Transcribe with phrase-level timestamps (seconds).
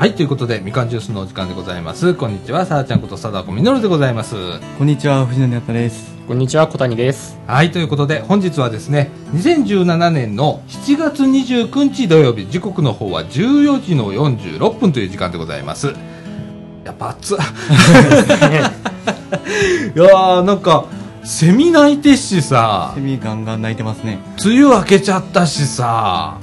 [0.00, 2.14] はい、ということで、みかんジュースのお時間でございます。
[2.14, 4.34] こんにちは、さあちゃんこと貞子みのるでございます。
[4.78, 6.16] こんにちは、藤野にあったです。
[6.26, 7.38] こんにちは、小谷です。
[7.46, 15.88] はい、ということで、本日はですね、2017年の7月29日土曜日、時刻の方は14時の46分という時間でございます。
[16.82, 17.36] やっぱ暑っ。
[19.94, 20.86] いやー、なんか、
[21.24, 24.18] セミ鳴いてっしさセ、ミガンガン鳴いてますね。
[24.42, 26.38] 梅雨明けちゃったしさ、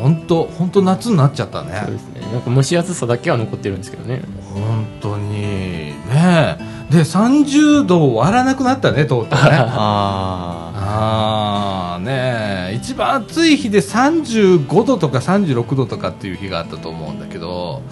[0.00, 1.82] 本当本当夏になっちゃったね。
[1.84, 2.20] そうですね。
[2.32, 4.22] なんか蒸し暑さだけは残ってるんですけどね。
[4.54, 6.58] 本当にね
[6.90, 17.82] で30度を割らなくなったねとうとうね あああねえ一番暑い日で35度とか36度とかっていう日があったと思うんだけど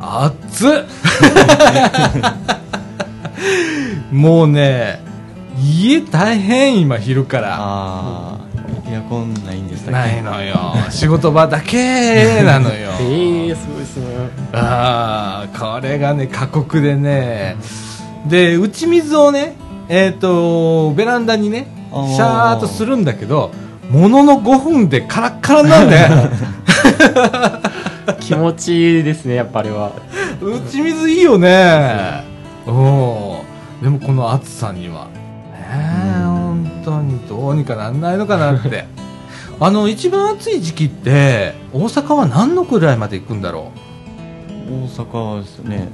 [0.00, 0.72] 暑っ
[4.12, 5.00] もうね
[5.60, 7.40] 家大変今昼かあ。
[7.40, 8.47] らああ。
[8.90, 9.92] エアコンないんでしたっけ？
[9.92, 10.74] ないのよ。
[10.90, 12.90] 仕事場だけなのよ。
[13.00, 14.04] ええすごいですね。
[14.52, 17.56] ああこれがね過酷でね。
[18.26, 19.54] で打ち水をね
[19.88, 21.66] えっ、とベランダにね
[22.14, 23.50] シャーっとするんだけど
[23.90, 26.08] ものの5分でカラッカラになるね
[28.20, 29.92] 気持ちいいですね、やっぱあれは。
[30.40, 32.24] 打ち水いいよね。
[32.66, 33.42] お
[33.82, 35.06] でもこの暑さには。
[35.06, 35.10] ね
[35.72, 36.17] え
[37.48, 38.84] どうにかなんないのかなって。
[39.60, 43.72] あの一番暑い時期って大阪は何のくらいまで行くんだろ
[44.68, 44.72] う？
[44.72, 45.88] 大阪ですよね。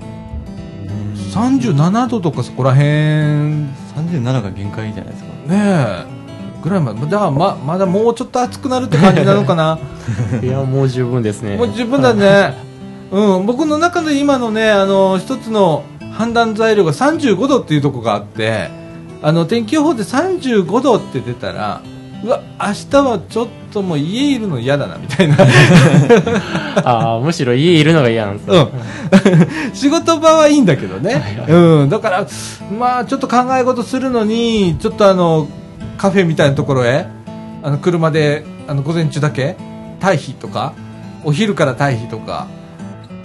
[1.32, 2.86] 37度とかそこら辺。
[2.86, 5.30] 37が限界じゃないですか。
[5.30, 6.04] ねえ。
[6.62, 7.00] ぐらいまで。
[7.06, 9.78] だからままだもうちょっと暑くなるって感じなのかな？
[10.42, 11.56] いや、もう十分ですね。
[11.56, 12.54] もう十分だね。
[13.12, 13.46] うん。
[13.46, 18.68] 僕の中で今のねあの一つの判断材料が35度っていうとこがあって
[19.24, 21.80] あの天気予報で35度って出たら
[22.22, 25.36] うわ明日はちょっともう家いるの嫌だなみたいな。
[26.84, 28.58] ああ、むしろ家いるのが嫌なんですね。
[28.58, 29.72] うん。
[29.74, 32.26] 仕事場はいいんだけどね、うん、だから、
[32.78, 35.48] まあ、ちょっと考え事するのに、ちょっとあの
[35.96, 37.06] カフェみたいなところへ
[37.62, 39.56] あの車であの午前中だけ
[40.00, 40.74] 退避とか
[41.24, 42.46] お昼から退避とか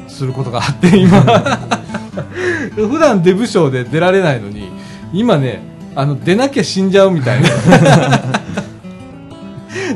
[0.07, 1.21] することがあって今。
[2.75, 4.69] 普段出不精で出られないのに
[5.13, 5.61] 今ね
[5.95, 7.49] あの出なきゃ死んじゃうみたいな。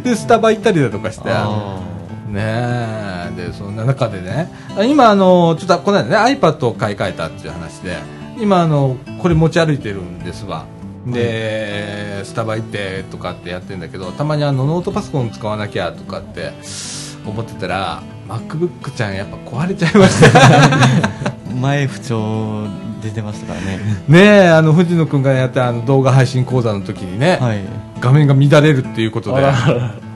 [0.03, 1.29] でスタバ行ったりだとかして。
[1.29, 1.79] あ
[2.27, 3.47] ねえ。
[3.47, 4.51] でそんな中でね。
[4.77, 7.97] あ今あのちょっとこの間ね iPad を買い替えたっていう話で。
[8.39, 10.65] 今あのこれ持ち歩いてるんですわ。
[11.05, 16.53] で、スタバ行ってとかってやってるんだけどたまにあのノートパソコン使わなきゃとかって
[17.25, 20.39] 思ってたら MacBook ちゃんやっぱ壊れちゃいました。
[20.39, 21.33] あ。
[21.61, 22.67] 前不調
[23.03, 23.79] 出てましたからね。
[24.07, 27.61] ねえあの藤野君がやったあの動画配信講座の時にね、はい。
[28.03, 29.41] 画面が乱れるっていうことで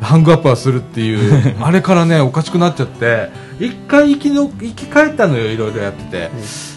[0.01, 3.29] ハングアップはするっていう あれからねおかしくなっちゃって
[3.61, 6.29] 一回生きの生き返ったのよいろいろやってて、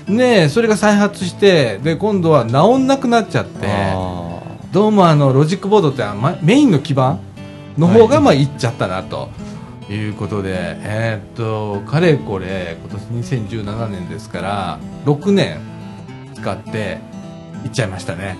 [0.06, 4.38] ねえそれが再発してで今度は治んなくなっちゃってあ
[4.72, 7.18] どうもあのロジックボードってあまメインの基板
[7.76, 9.28] の方がまあいっちゃったなと。
[9.90, 15.58] いうことで、えーっとかれこれ今年2017年ですから6年
[16.40, 16.98] 使って
[17.64, 18.36] いっちゃいましたね。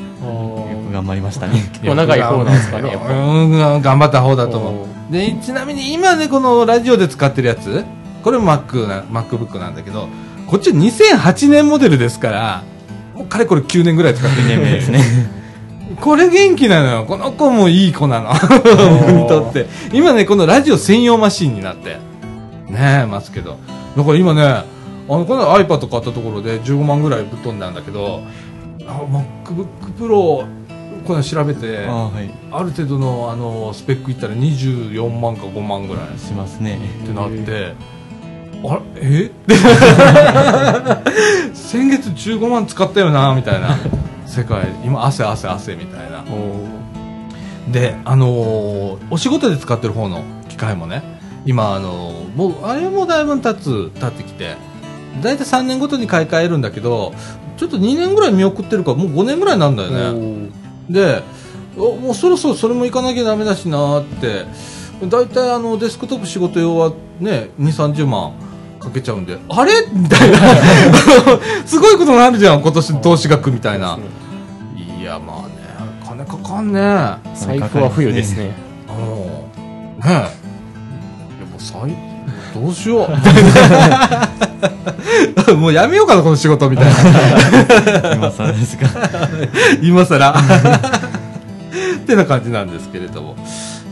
[0.92, 1.60] 頑張りましたね。
[1.72, 2.94] 結構長い方なんですかね。
[2.94, 7.84] うん頑張った方だと思おうでちなみに今ねこのラジオで使ってるやつ
[8.22, 10.08] これも Mac な MacBook なんだけど
[10.46, 12.62] こっちは2008年モデルですから
[13.14, 14.42] もうかれこれ9年ぐらい使ってる。
[14.42, 15.00] 2年目ですね。
[16.00, 17.04] これ元気なのよ。
[17.04, 18.32] この子もいい子なの。
[18.32, 19.66] 僕にとって。
[19.92, 21.98] 今ねこのラジオ専用マシンになって
[22.68, 23.58] ねえますけど。
[23.96, 24.64] だから今ね
[25.10, 28.22] あのこの iPad 買ったところで15万ぐらいぶっ飛んだんだけど
[28.86, 29.04] あ
[29.44, 29.66] MacBook
[29.98, 30.46] Pro
[31.06, 32.30] これ調べてああ、はい。
[32.52, 36.78] ある程度のあのスペックいったら24万か5万ぐらいっしますね。
[37.06, 37.74] てなって、
[38.62, 39.00] あれ？
[39.02, 39.30] え？
[41.54, 43.76] 先月15万使ったよなみたいな。
[44.26, 44.66] 世界。
[44.84, 46.24] 今汗汗汗みたいな。
[46.30, 51.02] おであのーお仕事で使ってる方の機械もね
[51.46, 54.56] 今あのーもうあれもだいぶ経つ経ってきて
[55.22, 57.12] 大体3年ごとに買い替えるんだけど
[57.56, 61.22] ちょっと2年ぐらい見送ってるからもう5年ぐらいなんだよね、ーで
[61.76, 64.80] おもうそろそろそれも行かなきゃダメだしなーって。
[65.08, 68.34] 大体あのデスクトップ仕事用はね2 3 0万
[68.78, 69.38] かけちゃうんで。
[69.48, 69.72] あれ？
[69.92, 70.38] みたいな。
[71.64, 73.98] すごいことになるじゃん今年の投資額みたいな。
[74.76, 75.54] いやまあね
[76.06, 76.80] 金かかんね。
[77.34, 78.52] 財布は冬ですね。
[78.88, 79.06] うん。
[79.06, 80.10] ねえ。
[80.10, 80.26] いやも
[81.56, 81.96] う最
[82.54, 83.08] どうしよう
[85.56, 88.14] もうやめようかなこの仕事みたいな。
[88.14, 88.86] 今更ですか。
[89.82, 93.36] 今さら ってな感じなんですけれども。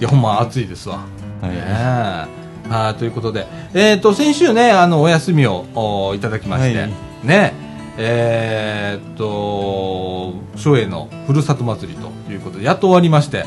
[0.00, 0.98] いやほんま暑いですわ、
[1.40, 1.50] はい。
[1.50, 2.26] ねえ。
[2.70, 6.90] あーということで、えー、と先週ねあのお休みをおいただきまして、はい。
[7.24, 7.68] ね。
[8.00, 13.44] えー、っと松江のふるさと祭りということでやっと終わりまして、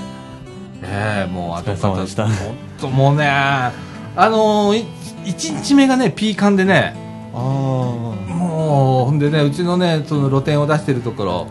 [0.83, 2.27] えー、もうあとお疲れ様でした。
[2.27, 2.35] ほん
[2.77, 3.71] ともうねあ
[4.17, 4.85] のー、
[5.23, 11.47] 1日目がねピーカンでねもうほんでねうちのねその露店を出してるところ、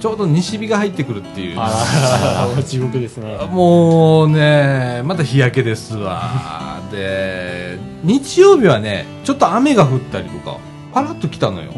[0.00, 3.36] ちょうど西日が入ってくるっていうあら、地獄ですね。
[3.50, 6.80] もうね、また日焼けですわ。
[6.92, 10.58] で、日曜日はね、ちょっと雨が降ったりとか、
[10.92, 11.72] パラッと来たのよ。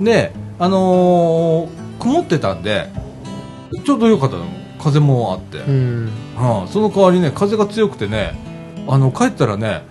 [0.00, 2.90] で、あのー曇ってたんで、
[3.84, 4.44] ちょうどよかったの。
[4.78, 5.58] 風もあって。
[5.58, 6.10] うん。
[6.36, 8.34] はあ、その代わりね、風が強くてね、
[8.86, 9.82] あの、帰ったらね、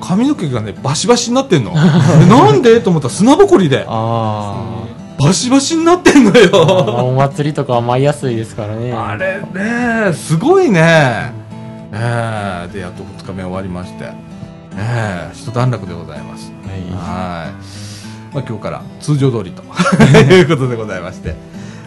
[0.00, 1.72] 髪の毛がね、バシバシになってんの。
[1.74, 1.78] で
[2.26, 2.80] なんで？
[2.80, 4.54] と思ったら砂ぼこりで、あ
[5.22, 6.50] バシバシになってんのまあよ。
[7.08, 8.92] お祭りとかは舞いやすいですからね。
[8.92, 11.32] あれね、すごいね。
[11.92, 14.04] ええで、やっと2日目終わりまして、
[14.76, 16.52] ええ一段落でございます。
[16.92, 18.34] あははい。
[18.34, 19.62] まあ、今日から通常通りと
[20.32, 21.34] いうことでございまして。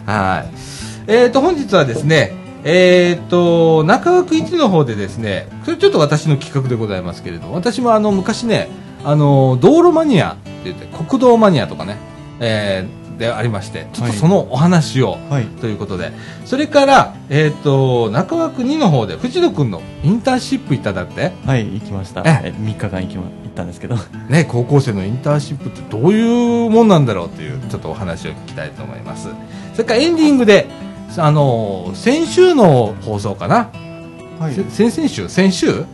[0.06, 1.10] はい。
[1.10, 2.32] えっ、と、本日はですね、
[2.64, 8.68] えっ、と、中枠1の方でですね、それちょっと私の企画でございますけれども、私もあの、昔ね、
[9.04, 11.96] あの、道路マニアって言って、国道マニアとかね、
[12.40, 15.32] えーでありまして、ちょっとそのお話を、い。
[15.32, 15.46] はい。
[15.46, 16.12] ということで、
[16.44, 22.22] それから、えっ、と、中枠2の方で、藤野くんのインターンシップいただって、はい行きました。
[22.24, 22.52] ええ。
[22.52, 23.96] 3日間行きま行ったんですけど。
[24.28, 29.28] ね、高校生のインターンシップってどういうもんなんだろうっていう、ちょっとお話を聞きたいと思います。
[29.72, 30.66] それからエンディングで、
[31.18, 33.70] あの、先週の放送かな、
[34.40, 35.28] はせ先々週？
[35.28, 35.84] 先週？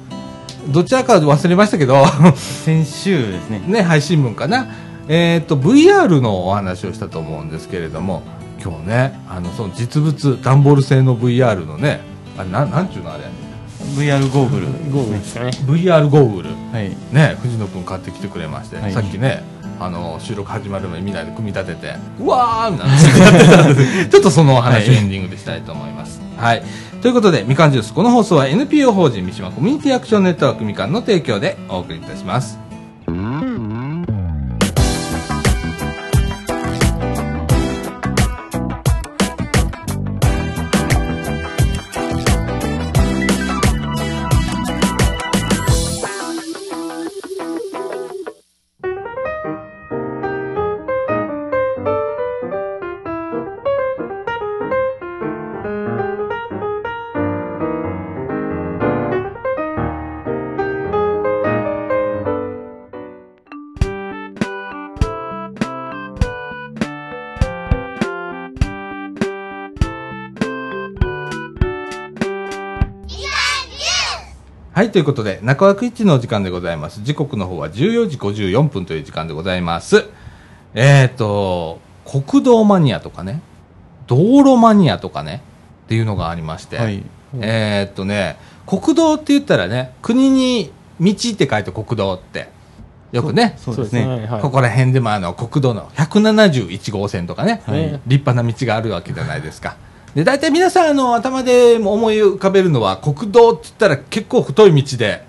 [0.69, 2.05] どちらか忘れましたけど、
[2.37, 3.63] 先週ですね。
[3.67, 4.67] ね、配信分かな？
[5.09, 8.23] えっ、と、VR のお話をしたと思うんですけれども、
[8.63, 12.01] 今日ね、あの、その実物、段ボール製の VR のね、
[12.39, 13.25] あれ、なん、なんちゅうのあれ？
[14.01, 15.51] VR ゴーグルゴーグルですかね。
[15.67, 16.49] VR ゴーグル。
[16.73, 19.43] はいね、藤野君買ってきてくれまして、はいさっきね、
[19.79, 26.21] あの、収録始まる前みんなで組み立てて、うわーなんてやってたんでちょっとそのお話エンディングでしたいと思います。
[26.39, 26.63] はい。
[27.03, 32.59] ということで、みかんジュース、この放送は NPO 法人三島コミュニティアクションネットワークみかんの提供でお送りいたします。
[74.91, 77.05] はい、ということで、中枠一のお時間でございます。
[77.05, 80.09] 時刻の方は14時54分という時間でございます。
[80.75, 83.41] えっ、と、国道マニアとかね、
[84.09, 85.45] 道路マニアとかね、
[85.85, 87.05] っていうのがありまして、はい
[87.41, 92.49] えーっとね、国道って言ったらね、国に道って書いて国道って、
[93.13, 94.43] よくね、そうですねはい。
[94.43, 99.77] ここら辺でもあの国道の171号線とかね、はい立派な道があるわけじゃないですか。
[100.15, 105.25] で、大体皆さんあの頭で思い浮かべるのは国道って言ったら結構太い道で、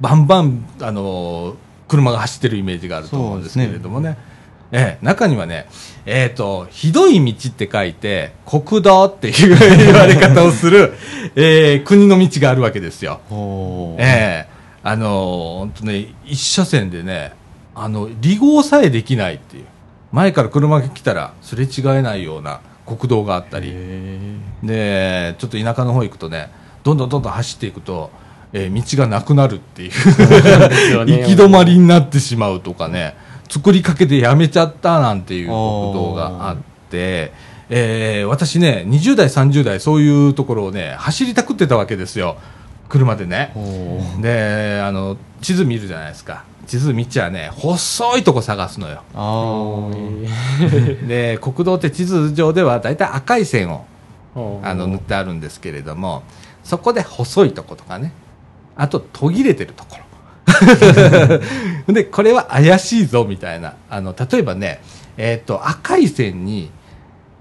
[0.00, 1.56] バンバン、あの
[1.88, 4.16] 車が走ってるイメージがあると思うんですけれどもね。
[4.70, 5.66] ええ、中にはね、
[6.04, 10.92] えっ、と、ひどい道って書いて、国道っていう言われ方をする、
[11.36, 13.20] えー国の道があるわけですよ。
[13.98, 14.48] ええ
[14.82, 17.32] あのー、本当ね、一車線でね、
[17.74, 19.64] あの、離合さえできないっていう。
[20.12, 22.60] 前から車が来たらすれ違えないような
[22.96, 24.18] 国道があったり、へ
[24.62, 26.50] で、ちょっと田舎の方行くとね、
[26.82, 28.10] どんどんどんどん走っていくと、
[28.52, 33.14] えー道がなくなるっていう、行き止まりになってしまうとかね、
[33.48, 36.56] 作りかけてやめちゃったなんていう国道があっ
[36.90, 37.32] て、
[37.70, 42.36] えー私ね、20代、30代、そういうところをね、走りたくってたわけですよ。
[42.88, 43.52] 車でね。
[44.22, 46.44] で、あの、地図見るじゃないですか。
[46.68, 49.02] 地図見ちゃね、細いとこ探すのよ。
[51.08, 53.86] で、国道って地図上ではだいたい赤い線を
[54.36, 56.22] おあの塗ってあるんですけれども、
[56.62, 58.12] そこで細いとことかね、
[58.76, 60.04] あと途切れてるところ。
[61.92, 63.74] で、これは怪しいぞみたいな。
[63.88, 64.80] あの、例えばね、
[65.16, 66.70] えっ、と、赤い線に、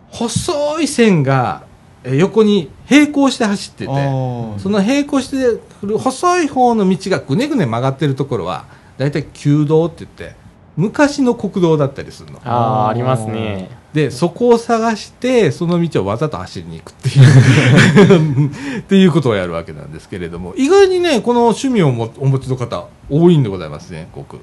[0.10, 1.64] 細い線が
[2.04, 8.66] えー横に並行して走ってて、その並行してる細い方の道がぐねぐね曲がってるところは、
[8.98, 10.36] だいたい旧道って言って、
[10.76, 12.40] 昔の国道だったりするの。
[12.44, 13.70] ああ、ありますね。
[13.94, 18.50] でそこを探してその道をわざと走りに行くっていう
[18.80, 24.38] っていうことをやるわけなんですけれども意外にねこの趣味をもお持ちの方多いんでございますね僕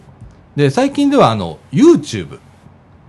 [0.56, 2.38] で最近ではあの YouTube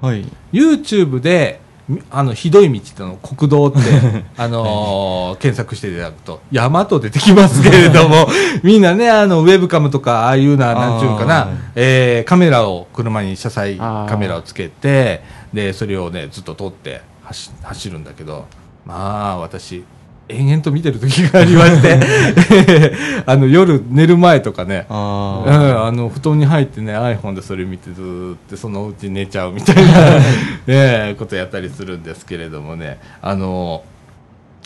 [0.01, 0.25] はい。
[0.53, 1.64] YouTube でみ
[2.09, 3.79] あのひどい道っていうの国道って、
[4.37, 8.27] あのー検索していただくと山と出てきますけれども
[8.63, 15.21] みんなねあのウェブカムとかああいうななんちゅうんかあなー、えーカメラを車に車載カメラをつけて
[15.53, 18.45] でそれをねずっと撮って走走るんだけど
[18.85, 19.83] まあ私
[20.27, 22.93] 延々と見てる時がありまして
[23.25, 30.19] あの夜寝る前とかねうん、ああの布団に入ってね iPhone でそれ見てずーっとそのうち寝ちゃうみたいな、
[30.65, 33.83] ね、ことやったりするんですけれどもねあの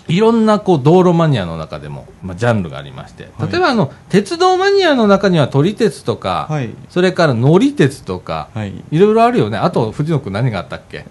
[0.07, 6.53] いろんなこう道路マニアの中でも、まあ、ジャンルがありましてはい例えばあの、鉄道マニアの中には撮り鉄とか、あ。
[6.53, 6.69] はい。
[6.89, 8.73] それから乗り鉄とか、はい。
[8.91, 11.05] いろいろあるよねあと藤野君何があったっけ？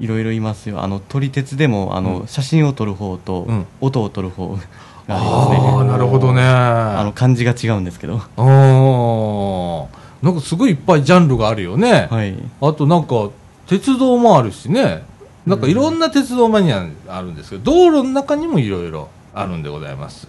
[0.00, 0.82] いろいろいますよ。
[0.82, 5.56] あの、撮り鉄でも、あの、うん写真を撮る方と、うん音を撮る方がありますね。
[5.58, 8.20] ああなるほどねあの、漢字が違うんですけど。
[8.36, 12.36] あーなんかすごいいっぱいジャンルがあるよね、はい。
[12.60, 13.30] あとなんか
[13.66, 15.02] 鉄道もあるしね
[15.44, 20.28] なんかいろんな鉄道マニアあるんですけど、道路の中にもいろいろあるんでございます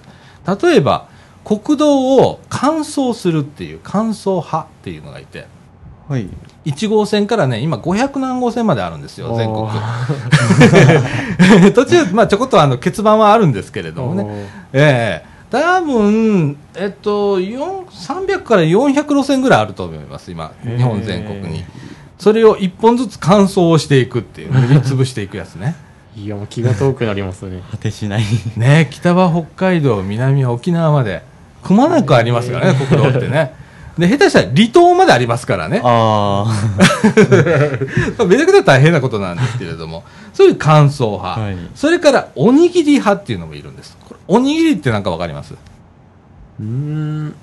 [0.64, 1.08] 例えば
[1.46, 5.46] 国道を乾燥するっていう乾燥派っていうのがいて
[6.08, 6.28] はい。
[6.66, 9.70] 1号線からね今500何号線まであるんですよ全国お
[11.74, 21.64] 途中、まあ、ちょこっとあの欠番はあるんですけれどもねええ多分、えっと、4 300から400路線ぐらいあると思います、今、日本全国に。
[22.18, 25.76] それを1本ずつ乾燥をしていくっていう、塗りつぶしていくやつね。
[26.18, 28.24] いやもう気が遠くなりますね 果てしない。
[28.58, 31.22] ね北は北海道、南は沖縄まで、
[31.62, 33.54] くまなくありますからね、国道ってね。
[33.98, 35.80] で、下手したら離島までありますからね。
[35.84, 36.46] あ
[38.28, 43.96] めちゃくちゃ大変なことなんですけれども、 そういう乾燥派、はいそれからおにぎり派っていうのもいるんです。
[44.08, 45.54] これおにぎりってなんかわかります？
[46.60, 47.36] うーん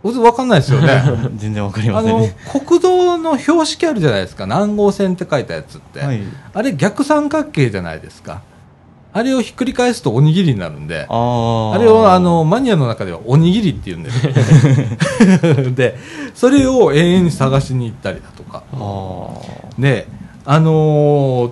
[0.00, 0.92] 僕わかんないですよね。
[0.92, 1.12] あ。
[1.36, 2.36] 全然わかりまあのせんね。
[2.66, 6.20] 国道の標識あるじゃないですか南号線って書いたやつって、はい。
[6.54, 8.42] あれ逆三角形じゃないですか
[9.18, 11.76] あれをひっくり返すとおにぎりになるんであ。
[11.78, 14.22] れをあ、のマニアの中ではおにぎりって言うんです
[15.74, 15.98] で
[16.34, 18.62] それを永遠に探しに行ったりだとか。
[19.78, 20.06] で
[20.44, 21.50] あのー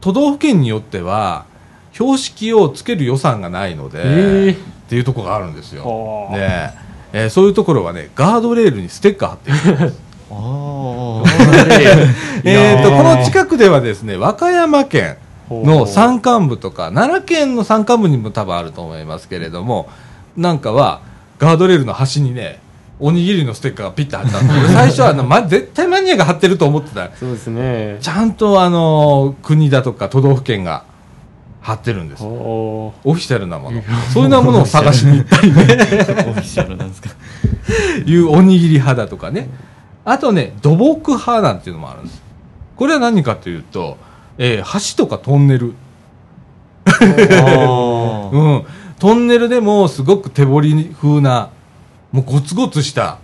[0.00, 1.44] 都道府県によっては
[1.92, 4.54] 標識をつける予算がないので、えっ
[4.88, 6.36] ていうところがあるんですよ、はあ。
[6.36, 6.70] で
[7.12, 10.00] えーそういうところはねガードレールにステッカー貼ってるんです。
[10.30, 11.22] ああ。
[12.44, 15.16] えー、とこの近くではですね和歌山県
[15.50, 19.88] の山間部とか奈良県の山間部にも多分あると思いますけれども
[20.36, 21.02] なんかは
[21.38, 22.60] ガードレールの端にね
[23.00, 27.14] おにぎりのステッカーがピッて貼ってあって俺最初はあの、ま、絶対マニアが貼ってると思ってた。
[27.14, 27.98] そうですね。
[28.00, 30.84] ちゃんとあの国だとか都道府県が
[31.60, 32.24] 貼ってるんです。
[32.24, 33.82] おオフィシャルなもの。
[34.12, 35.62] そういうなものを探しに行ったりね。
[36.28, 37.10] オフィシャルなんですか。
[38.04, 39.48] いうおにぎり派だとかね。
[40.04, 42.22] あとね、土木派なんていうのもあるんです。
[42.76, 43.98] これは何かというと、
[44.38, 45.74] えー橋とかトンネル。
[46.86, 48.64] あうん。
[48.98, 51.50] トンネルでもすごく手彫り風な、
[52.12, 53.18] もうゴツゴツした、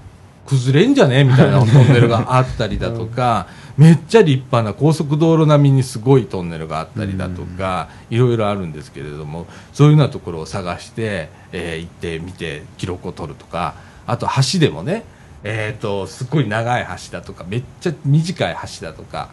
[0.46, 13.74] 崩れんじゃねみたいなトンネルがあったりだとか、めっちゃ立派な高速道路並みにすごいトンネルがあったりだとか、いろいろあるんですけれども、そういうようなところを探して、えー行ってみて記録を取るとか、
[14.06, 15.04] あと橋でもね、
[15.42, 19.30] えっ、と、すごい長い橋だとか、めっちゃ短い橋だとか、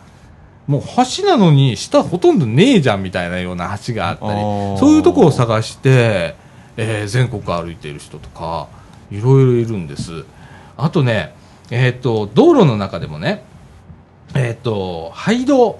[0.67, 0.81] もう
[1.17, 4.31] 橋なのに下ほとんどねえじゃんみたいなような橋があったり
[4.79, 6.35] そういうところを探して、
[6.77, 8.67] えー全国歩いている人とか
[9.11, 10.25] いろいろいるんです。
[10.77, 11.33] あとね
[11.69, 13.43] えっ、と道路の中でもね
[14.35, 15.79] えっ、と廃道。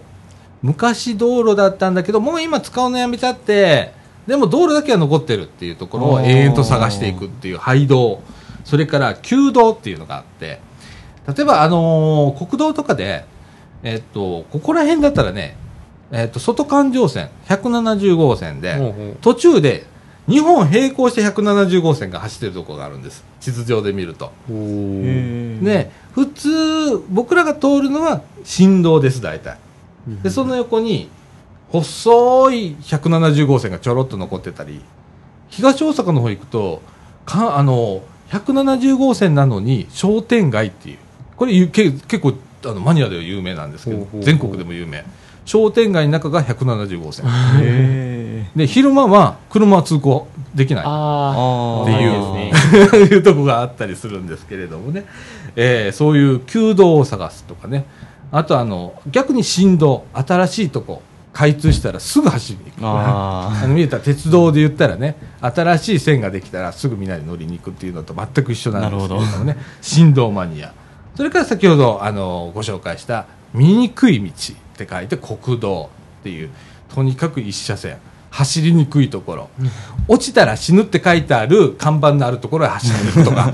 [0.64, 3.94] 昔道路だったんだけどもう今使うのやめちゃって
[4.28, 8.22] でも道路だけは残ってるっていうところを永遠と探していくっていう廃道。
[8.64, 10.60] それから旧道っていうのがあって。
[11.28, 13.26] 例えば、あのー国道とかで、
[13.84, 15.58] えっと、ここら辺だったらね、
[16.12, 19.86] えっと、外環状線、170号線で、ほうほう途中で、
[20.28, 23.24] 2本並行して170号線が走ってるところがあるんです。
[23.40, 24.32] 地図上で見ると。
[24.48, 26.50] で、普通、
[27.10, 29.58] 僕らが通るのは振動です、大体。
[30.24, 31.10] で、その横に、
[31.72, 34.82] 細い170号線がちょろっと残ってたり、
[35.50, 36.82] 東大阪の方行くと、
[37.26, 40.98] かあの、170号線なのに商店街っていう、
[41.36, 42.34] これゆけ結構
[42.66, 44.24] あのマニアでは有名なんですけどほうほうほう。
[44.24, 45.04] 全国でも有名。
[45.46, 47.26] 商店街の中が170号線。
[47.62, 50.84] へで昼間は車は通行できない。
[50.86, 52.12] ああっていう。
[52.12, 52.58] あいいで
[52.90, 55.06] すねいうとこがあったりするんですけれどもね、
[55.56, 57.86] えーそういう旧道を探すとかね。
[58.32, 61.02] あとあの逆に振動新しいとこ
[61.34, 69.58] 開通したらすぐ走りに行くあ あの見えたら鉄道で言ったらね新しい線ができたらすぐみんなで乗りに行くっていうのと全く一緒なんですけれどもね。
[69.82, 70.74] 振動マニア
[71.16, 75.90] それから先ほどあのご紹介した見にくい道って書いて国道
[76.22, 76.50] っていう
[76.94, 77.98] とにかく一車線
[78.30, 79.50] 走りにくいところ。
[80.08, 83.52] 落ちたら死ぬって書いてある看板のあるところへ走りに行くとか。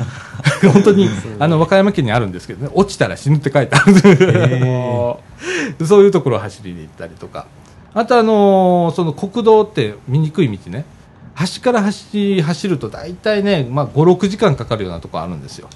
[0.72, 1.10] 本当に
[1.40, 4.18] あの和歌山県にあるんですけどね落ちたら死ぬって書いてある。
[4.20, 5.16] え
[5.86, 7.48] そういうところを走りに行ったりとか、
[7.94, 10.86] あと、あのーその国道って見にくい道ね、
[11.34, 15.68] 端から端走ると大体ね、まあ、5、6時間かかるようなところあるんですよ。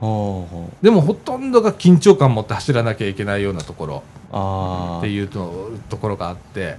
[0.00, 0.84] ほうほう。
[0.84, 4.02] でもほとんどが緊張感持って走らなきゃいけないようなところ。
[4.32, 6.76] あっていうとところがあって、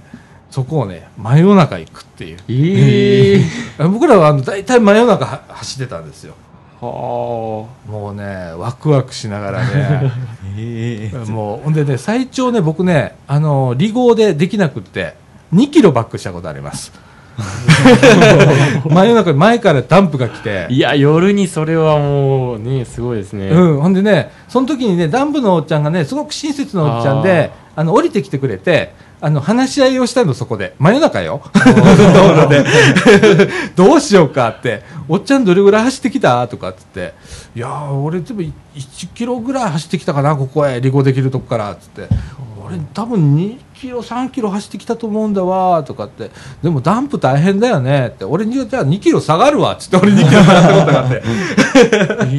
[0.50, 2.38] そこをね、真夜中行くっていう。
[2.48, 3.40] え
[3.80, 6.34] え僕らはあの大体真夜中は走ってたんですよ。
[6.80, 10.12] はもうね、ワクワクしながらね。
[10.56, 15.14] ええもうほんでね最長ね僕ねあの離合でできなくって
[15.54, 16.92] 2キロバックしたことあります
[18.90, 20.66] 真夜中に前からダンプが来て。
[20.68, 30.74] あいや夜にそれはもうねすごいですね、うん、ほんでねその時にねダンプのおっちゃんがねすごく親切なおっちゃんであの降りてきてくれてあの話し合いをしたのそこで。
[30.78, 31.42] 真夜中よ。
[31.54, 32.64] 道路で。
[33.74, 34.82] どうしようかって。
[35.08, 37.14] おっちゃんどれぐらい走ってきたとかっつって。
[37.56, 38.52] いやー俺でも1
[39.14, 40.80] キロぐらい走ってきたかなここへ。
[40.80, 41.72] 離合できるとこから。
[41.72, 42.08] っつって。
[42.64, 46.30] 俺多分2キロ3キロ走ってきたと思うんだわとかって。
[46.62, 48.24] でもダンプ大変だよねって。
[48.24, 49.74] 俺にじゃあ2キロ下がるわ。
[49.74, 51.22] っつって俺2キロ下がったことがあって。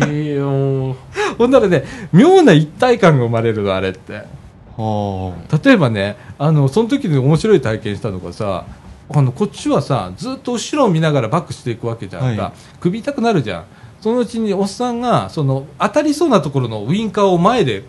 [0.03, 0.95] ええもう
[1.37, 4.23] ほんならね妙な一体感が生まれるのあれって。
[4.75, 8.65] ほ例えばねあのその時に面白い体験したのがさ
[9.09, 12.53] あのこっちはさずっと後ろを見ながらバックしていくわけじゃんか、はい。
[12.79, 13.65] 首痛くなるじゃん。
[14.01, 17.83] そのうちにおっさんがその当たりそうなところのウインカーを前で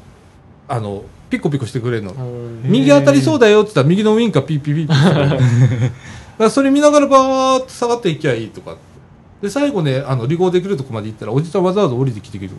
[0.66, 2.12] あのピコピコしてくれるの。
[2.12, 2.62] うん。
[2.64, 6.50] 右当たりそうだよって言ったら右のウインカーピーピーピーって。
[6.50, 8.76] それ見ながらバーッと下がっていきゃいいとか
[9.42, 12.50] で最後ねあの離合できるとこまで行ったらおじちゃんわざわざ降りてきてくれ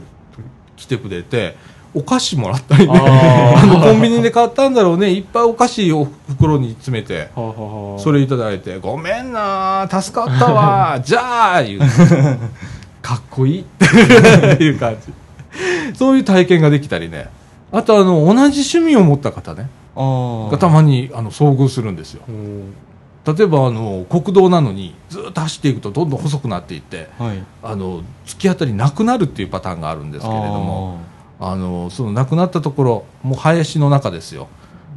[0.76, 1.56] 来てくれて
[1.94, 2.98] お菓子もらったりね。
[2.98, 5.12] ああの コンビニで買ったんだろうね。
[5.12, 7.30] いっぱいお菓子を袋に詰めて。
[7.98, 11.80] それいただいて「ごめんな助かったわ じゃあ」言う
[13.02, 13.64] かっこいいっ
[14.58, 15.12] ていう感じ。
[15.98, 17.28] そういう体験ができたりね
[17.72, 19.70] あとあの同じ趣味を持った方ね。
[19.96, 22.24] がたまにあの遭遇するんですよ。
[22.28, 22.74] うん
[23.24, 27.44] 例えばあの国道なのにずっと走っていくとどんどん細くなっていってはい。
[27.62, 30.98] あの突き当たりなくなるっていうパターンがあるんですけれども
[31.40, 34.48] あのそのなくなったところもう林の中ですよ。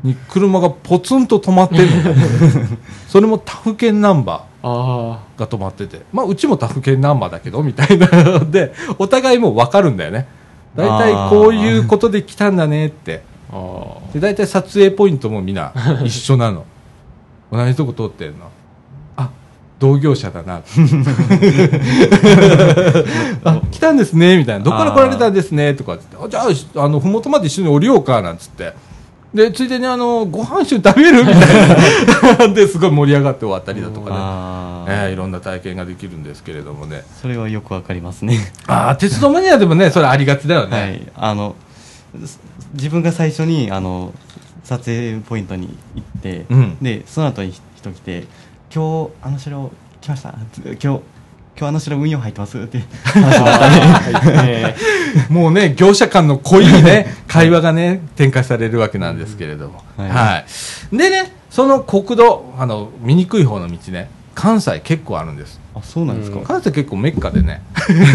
[0.02, 2.14] に車がポツンと止まってるの。
[3.08, 5.40] それも他府県ナンバあー。
[5.40, 6.02] が止まってて。
[6.12, 10.26] まあうちも他府県ナンバーだけどみたいなのでお互いもう分かるんだよね
[10.76, 13.22] 大体こういうことで来たんだねって。
[14.12, 15.72] で大体撮影ポイントもみんな
[16.04, 16.64] 一緒なの。
[17.52, 18.50] 同じとこ通ってるの。
[19.16, 19.30] あ
[19.78, 20.62] 同業者だな。
[23.44, 24.64] あ来たんですねみたいな。
[24.64, 26.16] どこから来られたんですねとかっつって。
[26.20, 28.72] あじゃああの麓まで一緒に降りようかなんつって
[29.34, 32.48] でついでにあのご飯一緒に食べるみたいな。
[32.54, 34.16] ですごい盛り上がって終わったりだとかね。
[34.86, 37.02] えーいろんな体験ができるんですけれどもね。
[37.20, 38.38] それはよくわかりますね。
[38.68, 41.02] ああ鉄道マニアでもねそれありがちだよね、はい。
[41.16, 41.56] あの
[42.24, 42.38] す
[42.74, 44.12] 自分が最初にあの
[44.62, 46.76] 撮影ポイントに行って、うん。
[46.80, 48.24] でその後に人来て
[48.72, 50.34] 「今日あの城来ました。
[50.80, 51.00] 今日
[51.56, 54.74] 今日あの城運用入ってます」って話になったねはいね
[55.30, 59.82] もうね、業者間の濃いね、会話がね、展開されるわけなんですけれども。
[59.96, 60.44] はいは
[60.92, 60.96] い。
[60.96, 65.60] でね、その国道、あの、見にくい方の道ね、関西結構あるんです。
[65.74, 66.44] あそうなんですか、うん。
[66.44, 67.62] 関西結構メッカでね、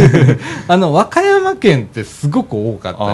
[0.68, 3.10] あの、和歌山県ってすごく多かったり、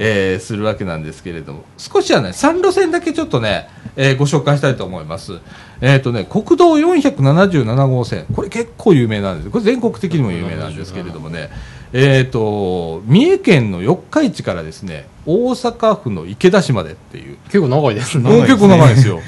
[0.00, 5.38] えーするわけなんですけれども、少しはね、3路線だけちょっとね、えーご紹介したいと思います。
[5.80, 9.50] えっ、とね、国道477号線、これ結構有名なんです。
[9.50, 11.50] これ全国的にも有名なんですけれどもね、
[11.92, 18.30] えっ、と、三重県の四日市からですね、大阪府の池田市までっていう、結構長いですね。
[18.30, 19.20] もう結構長いですよ。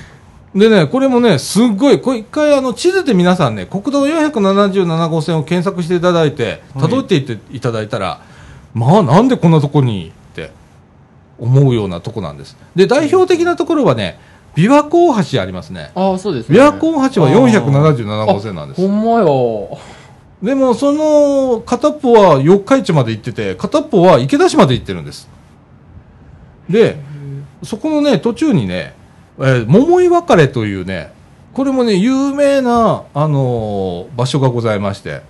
[0.56, 8.22] でね、これもね、すっごい、これ一回あの地図で皆さんね、国道477号線を検索していただいて、はい辿っていっていただいたら、
[8.72, 10.50] まあなんでこんなとこにって
[11.38, 12.56] 思うようなとこなんです。
[12.74, 14.18] で、代表的なところはね、
[14.54, 15.92] 琵琶湖大橋ありますね。
[15.94, 18.88] ああそうですね琵琶湖大橋は477号線なんですほ。
[18.88, 19.78] んまよ
[20.42, 25.28] でもその片っぽは四日市まで行ってて、片っぽは池田市まで行ってるんです。
[26.70, 26.96] で、
[27.62, 28.94] そこのね、途中にね、
[29.38, 31.12] えー桃井別れというね、
[31.52, 35.22] これもね、有名な、あのー場所がございまして、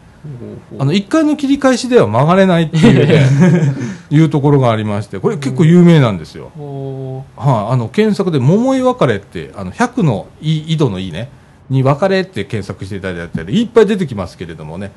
[0.79, 3.25] あの1回の切り返しでは曲がれないっていうね
[4.11, 11.31] いうところがありましてこれ結構有名なんですよ、おはい、あの検索で「桃井別れ」ってあの100のい井戸の「い」ね
[11.71, 14.93] に別れって検索していただいたらいっぱい出てきますけれどもね。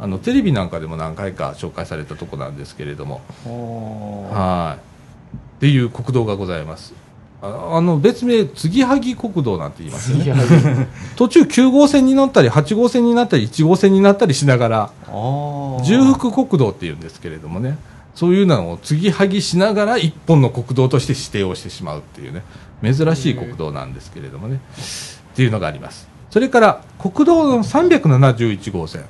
[0.00, 3.20] あのテレビなんかでも何回か紹介されたとこなんですけれども。
[4.32, 4.88] はい。
[5.58, 6.92] っていう国道がございます
[7.40, 10.88] ああの別名継ぎはぎ国道なんて言いますね。
[11.16, 14.90] 途中9号線に乗ったり8号線になったり1号線になったりしながら
[15.84, 17.78] 重複国道っていうんですけれどもね。
[18.14, 22.42] そういうのを継ぎはぎしながら一本の国道として指定をしてしまうっていうね。
[22.82, 24.56] 珍しい国道なんですけれどもね。
[24.56, 26.08] っていうのがあります。
[26.30, 29.04] それから国道の371号線。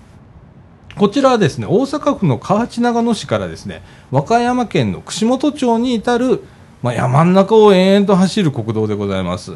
[0.98, 6.42] こちらはですね大阪府の河内長野市からですね和歌山県の串本町に至る、
[6.82, 9.52] まあ、山ん中を延々と走る国道でございます、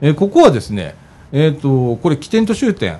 [0.00, 0.94] えーここはですね、
[1.32, 2.98] えー、とこれ起点と終点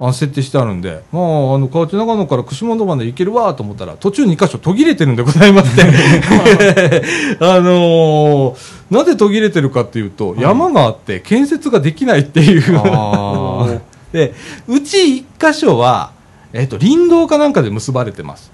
[0.00, 1.22] あ設定してあるんで、まあ、
[1.54, 5.82] あの河内長野から串本まで行けるわと思ったら途中2箇所途切れてるんでございまして
[7.40, 12.62] あのーなぜ途切れてるかっていうと、山があって建設ができないっていう。
[14.12, 14.34] で
[14.68, 16.12] うち1箇所は、
[16.52, 18.52] えー、と林道かなんかで結ばれてます。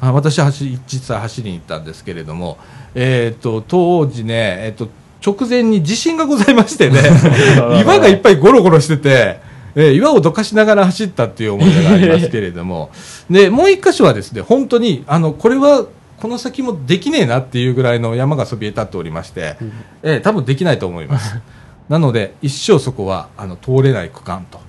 [0.00, 2.58] あ私走り実際走りに行ったんですけれども、
[2.94, 4.88] えー、と当時ね、えー、と
[5.24, 7.00] 直前に地震がございましてね
[7.82, 9.40] 岩がいっぱいゴロゴロしてて、
[9.74, 12.90] えー岩をどかしながら走ったっていう思い出がありますけれども。
[13.30, 15.84] でもう一箇所はですね本当にあのこれは
[16.20, 19.56] この先もできねえなっていうぐらいの山がそびえ立っておりまして、
[20.02, 21.38] えー多分できないと思います。
[21.88, 24.60] なので一生そこはあの通れない区間と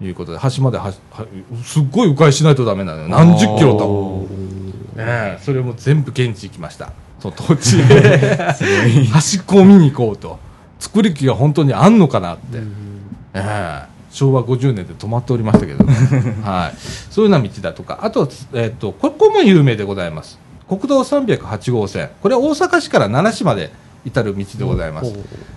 [0.00, 1.26] いうことで端まではは
[1.64, 3.08] すっごい迂回しないとダメなのよ。
[3.08, 4.26] 何十キロと。
[4.96, 6.92] ええそれも全部現地行きました。
[7.20, 7.82] その当地
[9.10, 10.38] 端っこを見に行こうと。
[10.78, 12.58] 作り気が本当にあんのかなって、
[13.34, 15.94] ええ昭和50年で止まっておりましたけどね、
[16.42, 16.78] はい、
[17.10, 17.98] そういうような道だとか。
[18.02, 20.38] あと,、えっとここも有名でございます。
[20.68, 22.10] 国道308号線。
[22.22, 23.70] これは大阪市から奈良市まで
[24.04, 25.12] 至る道でございます、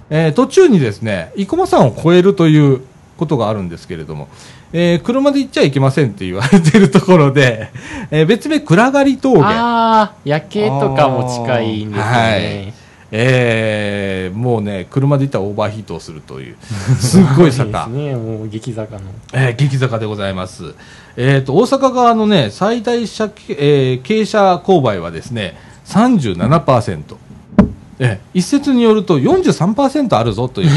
[0.10, 2.82] えー途中にですね生駒山を越えるという
[3.18, 4.28] ことがあるんですけれども、
[4.74, 7.70] えー車で行っちゃいけませんって言われているところで、
[8.10, 9.44] えー別名暗がり峠。
[9.44, 12.74] ああ夜景とかも近いんですよね
[13.14, 16.56] えーもうね車で行ったらオーバーヒートをするという
[16.98, 17.86] すっごい坂。
[17.90, 19.02] ですねもう激坂の。
[19.34, 20.74] えー激坂でございます、
[21.18, 27.02] えー、と大阪側のね最大車、えー傾斜勾配はですね37%、
[28.00, 30.70] えー一説によると43%あるぞという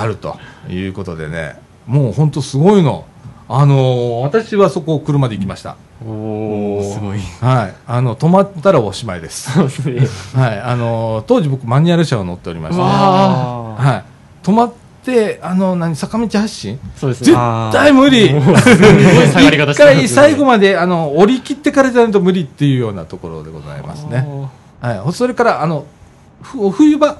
[0.00, 3.06] あるということでねもう本当すごいの。
[3.46, 5.76] あのー私はそこを車で行きました。
[6.04, 7.18] おおすごい。
[7.18, 7.74] はい。
[7.86, 9.50] あの止まったらおしまいです。
[10.34, 10.60] はい。
[10.60, 12.80] あのー当時僕マニュアル車を乗っておりまして。
[12.80, 14.46] はい。
[14.46, 14.72] 止まっ
[15.04, 16.78] てあの何坂道発進？
[16.94, 17.24] 絶そうです。
[17.24, 17.36] ね
[17.72, 18.30] 対無理。
[18.30, 24.26] 一回最後まであの降り切ってからじゃないと無理っていうようなところでございますね、
[24.80, 25.84] はい、それからあの
[26.42, 27.18] ふ冬場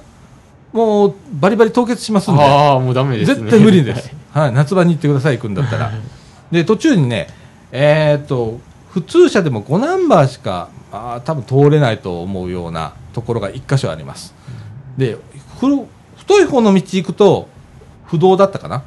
[0.74, 2.42] もうバリバリ凍結しますんで。
[2.42, 3.34] ああもうダメですね。
[3.36, 5.92] 絶対無理です、 はい、夏場に行ってください行くんだったら。
[6.50, 7.28] で途中にね
[7.70, 8.58] えーっと
[8.90, 14.34] 普通車でも5ナンバーしかあー多分通れないと思うようなところが1箇所あります。
[14.98, 15.16] で
[15.60, 15.66] ふ
[16.16, 17.48] 太い方の道行くと
[18.06, 18.82] 不動だったかな。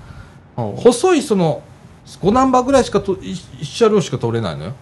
[0.58, 1.62] 細いその
[2.22, 4.74] 5ナンバーぐらいしかと1車両しか通れないのよ、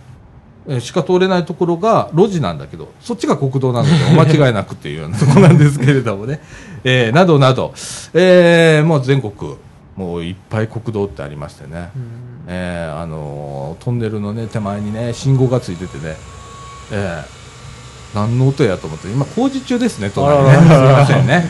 [0.67, 6.39] えーしか通れないところが路地なんだけどそっちが国道なのでお間違いなくっていうようなところなんですけれどもね、
[6.87, 7.73] えーなどなど、
[8.13, 9.57] えーもう全国
[9.95, 12.01] もういっぱい国道ってありましてね、うん。
[12.47, 16.15] えーあのートンネルの、ね、手前にね信号がついててね、
[16.91, 17.35] えー
[18.15, 20.51] 何の音やと思って今工事中ですね隣ね。
[20.53, 20.97] すいらら。
[20.99, 21.49] ませんね。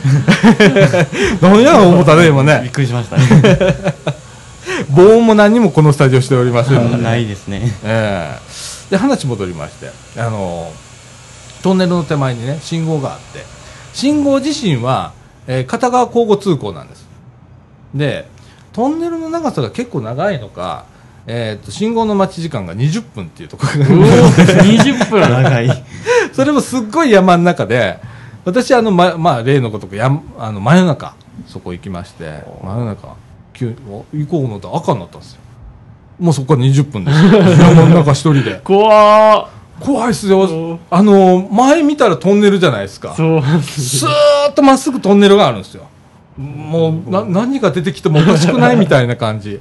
[1.40, 3.18] 何や思ったね今びっねくりしました。
[3.18, 3.24] ね
[4.90, 7.72] 防音も何にもこのスタジオしておりませんので、ないですね。
[7.84, 8.40] え
[8.90, 10.72] えで話戻りましてあの
[11.62, 13.44] トンネルの手前にね信号があって。
[13.94, 15.14] 信号自身は、
[15.48, 17.08] えー片側交互通行なんです。
[17.94, 18.28] で
[18.74, 20.86] トンネルの長さが結構長いのか、
[21.28, 25.22] えー、と信号の待ち時間が20分っていうところがうお20分。
[25.22, 25.84] 長い。
[26.34, 28.00] それもすっごい山の中で
[28.44, 31.16] 私あの、ままあ、例のことくやあの真夜中
[31.48, 33.16] そこ行きまして真夜中
[33.54, 33.74] 急
[34.14, 35.40] 行こう思ったら赤になったんですよ。
[36.20, 37.40] もうそこから20分ですよ。
[37.42, 38.62] 山の中一人で。
[38.64, 40.80] 怖怖いっすよ。
[40.90, 43.10] あの前見たらトンネルじゃないですか。
[43.10, 43.62] ーそう。
[43.62, 44.10] スー
[44.50, 45.88] ッとまっすぐトンネルがあるんですよ。
[46.38, 49.60] もうな何が出てきてもおかしくないみたいな感じ。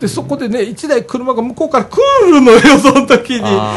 [0.00, 1.96] でそこでね1台車が向こうから来
[2.30, 3.40] るのよその時に。
[3.44, 3.74] あ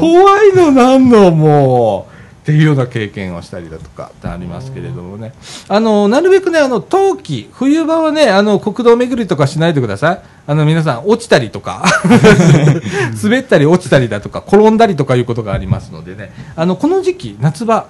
[0.00, 2.07] 怖いのなんのもう
[2.48, 5.34] っていうような経験をしたりだとかってありますけれどもね、
[5.68, 11.84] あのなるべくね、あの冬季、冬場はね、あの国道巡りとかしないでください、あの皆さん、落ちたりとか、
[13.22, 17.86] 滑ったり落ちたりだとか、転んだりとかいうことがありますのでね、あのこの時期、夏場、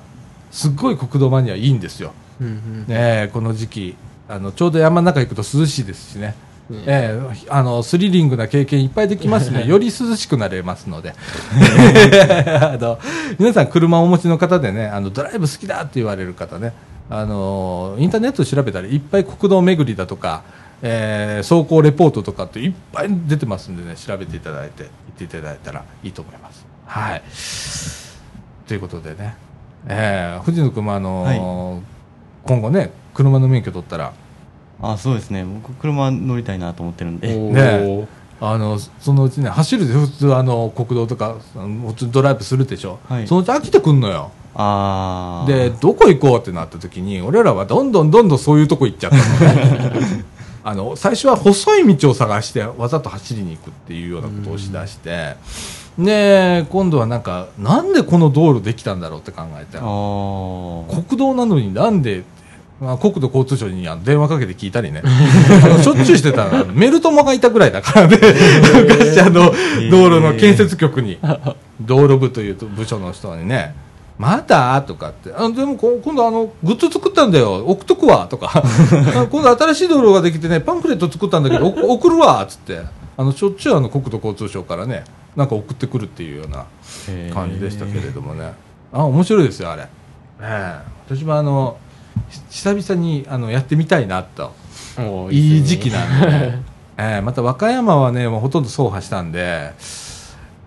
[0.51, 2.85] すっごい国道マニアいいんですよ、うんうん。
[2.89, 3.97] ねえ、この時期
[4.29, 6.35] あのちょうど山の中行くと涼しいですしね。
[6.71, 11.15] ねええあのスリリングな経験いっぱいできますね、より涼しくなれますので、
[12.61, 12.99] あの
[13.39, 16.75] 皆さん、車をお持ちの方でね、あのドライブ好きだって言われる方ね、
[17.09, 20.43] あのインターネットで調べたらいっぱい国道巡りだとか、
[20.83, 26.67] えー走行レポートとかっていっぱい出てますんでね、調べていただいて、行っていただいたらいいと思います。
[26.85, 27.23] はい、
[28.69, 29.37] ということでね、
[29.87, 31.83] えー藤野君も、あの
[32.45, 34.13] 今後ね、車の免許取ったら、
[34.81, 35.45] あそうですね。
[35.45, 37.35] 僕車乗りたいなと思ってるんで。
[37.37, 38.07] おねー
[38.41, 43.27] あのそのうちね走るで普通あの国道とか普通にドライブするでしょ、はい。
[43.27, 44.31] そのうち飽きてくんのよ。
[44.55, 50.01] ああでどこ行こうってなった時に俺らはどんどんどんどんそういうとこ行っちゃったの。
[50.01, 50.25] ね
[50.65, 55.37] あの最初は細い道を探してわざと走りに行くっていうようなことをしだして、
[55.99, 59.79] で今度はなんかなんでこの道路できたんだろうって考えて。
[59.79, 61.05] あー。
[61.09, 62.27] 国道なのになんでって
[62.81, 65.03] まあ、国土交通省に電話かけて聞いたりね。
[65.05, 66.59] あのしょっちゅうしてたの。
[66.59, 68.19] あのメルトモがいたぐらいだからね。
[68.83, 69.53] 昔あの
[69.91, 71.19] 道路の建設局に。
[71.81, 73.75] 道路部という部署の人にね。
[74.17, 75.33] まだとかって。
[75.33, 77.65] あでもこ今度あのグッズ作ったんだよ。
[77.67, 78.29] 送っとくわ。
[78.29, 78.51] とか。
[78.55, 82.45] あ 今度新しい道路ができてねパンフレット作ったんだけどお送るわ。
[82.45, 82.81] っつって。
[83.17, 85.03] あのしょっちゅうあの国土交通省からね
[85.35, 86.67] なんか送ってくるっていうような
[87.35, 88.53] 感じでしたけれどもね、
[88.93, 89.89] あ面白いですよあれ、
[90.41, 91.15] ええ。
[91.17, 91.88] 私もあのひ
[92.51, 94.53] 久々にあのやってみたいなと。
[95.31, 96.63] いい時期なんで、ね。
[96.99, 99.73] ええまた和歌山はねもうほとんど走破したんで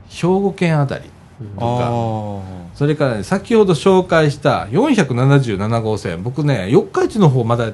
[0.07, 1.03] 兵庫県あたり
[1.55, 1.91] とか
[2.73, 7.73] それから、ね、先ほど紹介した477号線僕ね四日市の方まだ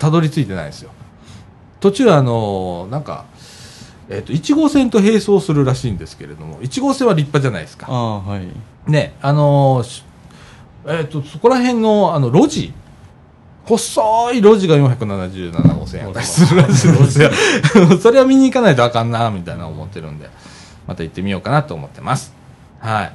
[0.00, 0.90] たどり着いてないんですよ。
[1.80, 3.24] 途中あのなんか
[4.08, 7.86] えっと1号線と並走するらしいんですけれども1号線は立派じゃないですか。
[7.88, 8.48] あーはい。
[8.90, 10.04] ね、あのーし
[10.88, 12.72] えっ、と、そこら辺の、あの、路地、
[13.66, 17.30] 細い路地が477号線やったりするらしいんですよ。
[18.00, 20.30] それは見に行かないとあかんな、みたいな思ってるんで、
[20.86, 22.34] また行ってみようかなと思ってます。
[22.78, 23.12] はい。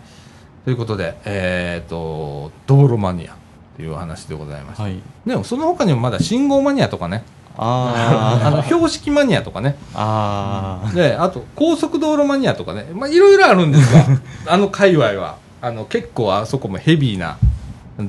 [0.65, 3.35] ということで、えっ、と、道路マニア
[3.75, 4.83] というお話でございました。
[4.83, 4.99] はい。
[5.25, 7.23] でも、その他にもまだ信号マニアとかね、
[7.57, 14.05] あ あの、標識マニアとかね、ああであと高速道路マニアとかね、まあ、いろいろあるんですが。
[14.53, 15.41] あの界隈は。
[15.61, 17.37] あの結構あそこもヘビーな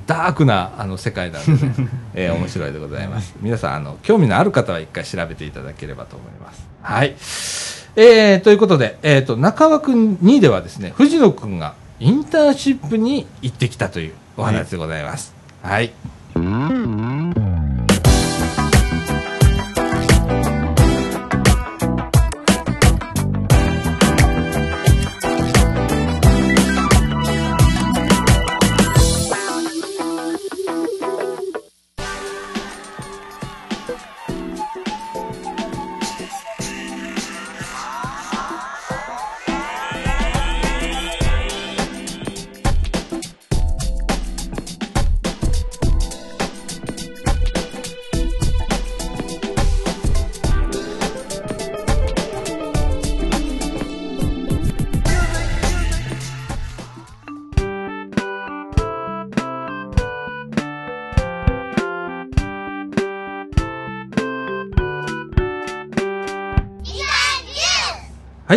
[0.06, 1.74] ダークなあの世界なんで、ね。
[2.14, 3.34] えー面白いでございます。
[3.40, 6.66] 皆さんあの興味のある方は一回調べていただければと思います。
[6.82, 7.14] はい、
[7.96, 15.34] えー、ということで、えー、と中枠2ではですね藤野君がインターンシップに行ってきたというお話でございます。
[15.62, 15.92] はい。
[16.34, 16.40] は
[17.40, 17.43] い、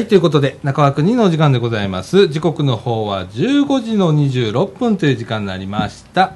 [0.07, 2.29] ということで、中枠2のお時間でございます。
[2.29, 6.33] 時刻の方は15時の26分という時間になりました。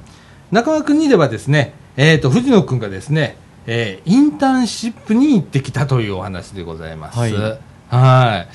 [0.52, 7.18] 中枠2ではですね、えっ、と、藤野くんがですね、えーインターンシップに行ってきたというお話でございます。
[7.18, 8.46] はいは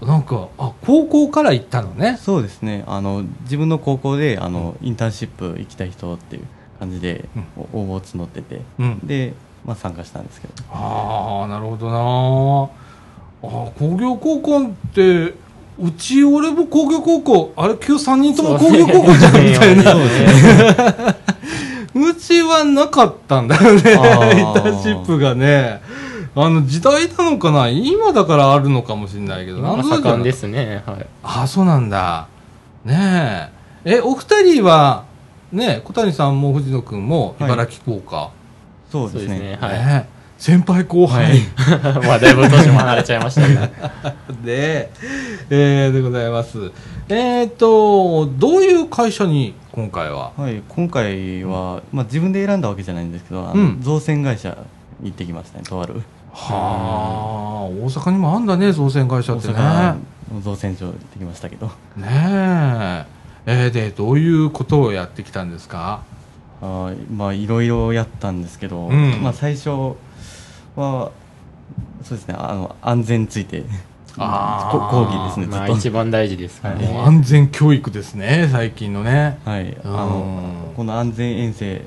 [0.00, 2.18] いなんか、あ、高校から行ったのね。
[2.20, 6.42] そうですねあの自分の高校であの、インターンシップ行きたい人っていう
[6.80, 12.81] 感じで、お応募を募ってて、うんで、まあ、参加したんですけどああ、なるほどな
[13.42, 15.34] あー工業高校って、
[15.78, 19.94] うち俺も工業高校、あれ今日3人とも工業高校じゃんみたいな。
[21.94, 23.92] うちはなかったんだよね、インタ
[24.82, 25.82] シップがね。
[26.34, 27.68] あの、時代なのかな？
[27.68, 30.82] 今だからあるのかもしれないけど、今なんぞ盛んですね。
[30.86, 31.06] はい。
[31.22, 32.28] あ、そうなんだ。
[32.84, 33.50] ね
[33.84, 33.96] え。
[33.96, 35.04] え、お二人は、
[35.52, 38.30] ね小谷さんも藤野くんもはい茨城高か。
[38.90, 40.08] そうですねそうですねはいね
[40.42, 41.38] 先輩後輩、
[42.04, 43.60] まあ、だいぶ年も離れちゃいましたけど。
[44.44, 44.90] で、
[45.50, 46.72] えーでございます。
[47.08, 50.32] えっ、と、どういう会社に今回は？
[50.36, 54.58] はい、今回は、まあ、自分で選んだわけじゃないんですけど、あのうん造船会社
[55.00, 56.02] に行ってきましたね、とある。
[56.32, 59.54] はあ、大阪にもあんだね、造船会社大ってね。
[60.42, 63.04] 造船所行ってきましたけど、ねえ。
[63.46, 66.00] えーで、どういうことをやってきたんですか？
[66.60, 69.94] あーまあ、いろいろやったんですけど、うんまあ、最初
[70.76, 71.10] は、
[72.02, 73.64] そうですね、あの安全について、
[74.18, 75.68] あ講義ですね、ずまあ。
[75.68, 76.98] 一番大事ですからもうね。
[77.00, 79.38] 安全教育ですね、最近のね。
[79.44, 81.82] はい、あうんのこの安全衛生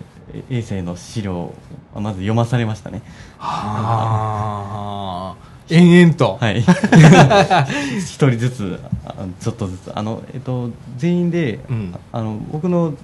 [0.50, 1.56] 衛生の資料を
[1.96, 3.02] まず読まされましたね。
[3.38, 5.56] はあ。
[5.70, 6.38] 延々と。
[6.40, 6.62] はい。
[7.98, 12.96] 一人ずつ、あちょっとずつ、あの、えっと、全員で、うんあの、僕の行っ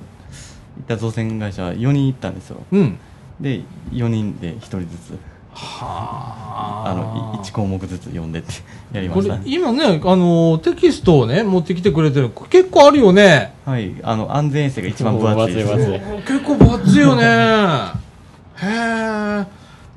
[0.87, 2.57] た造船会社は4人行ったんですよ。
[2.71, 2.97] うん。
[3.39, 5.17] で、4人で1人ずつ、は
[5.53, 8.53] あの、1項目ずつ読んでって
[8.93, 9.39] やりまこれした。
[9.45, 13.53] 今ね、あのテキストをね、持ってきてくれてる、結構あるよね。
[13.65, 13.93] はい。
[14.03, 15.69] あの、安全衛生が一番分厚いです。
[16.25, 17.23] 結構分厚いよね。
[18.55, 19.45] へえ。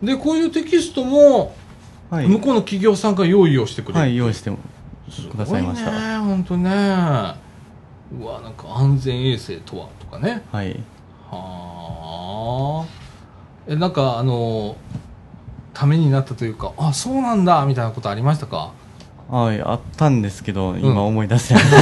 [0.03, 1.55] で、こういうテキストも、
[2.11, 2.29] はい。
[2.29, 4.01] 向こうの企業さんが用意をしてくれる。
[4.01, 4.57] はい、用意してく
[5.37, 5.91] ださいました。
[5.91, 6.71] すごいね、本当ね。
[8.21, 10.43] うわ、なんか安全衛生とはとかね。
[10.53, 10.81] はい。
[11.31, 13.05] はあ。
[13.67, 14.77] え、なんかあの、
[15.75, 18.71] ためになったというか、あ、そうなんだ、みたいなことありましたか？
[19.29, 21.65] はい、あったんですけど、ん今思い出せない。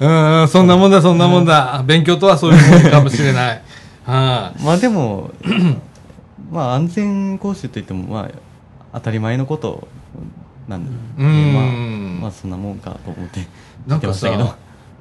[0.00, 1.82] うん、そんなもんだ、そんなもんだ。
[1.84, 3.62] 勉強とはそういうもんかもしれない。
[4.06, 5.30] はい、まあでも、
[6.50, 8.28] まあ安全講習といっても、まあ、
[8.94, 9.88] 当たり前のこと
[10.68, 11.64] なんで、うんまあ、
[12.22, 13.46] まあそんなもんかと思って
[13.86, 14.56] なんか見てましたけどさ、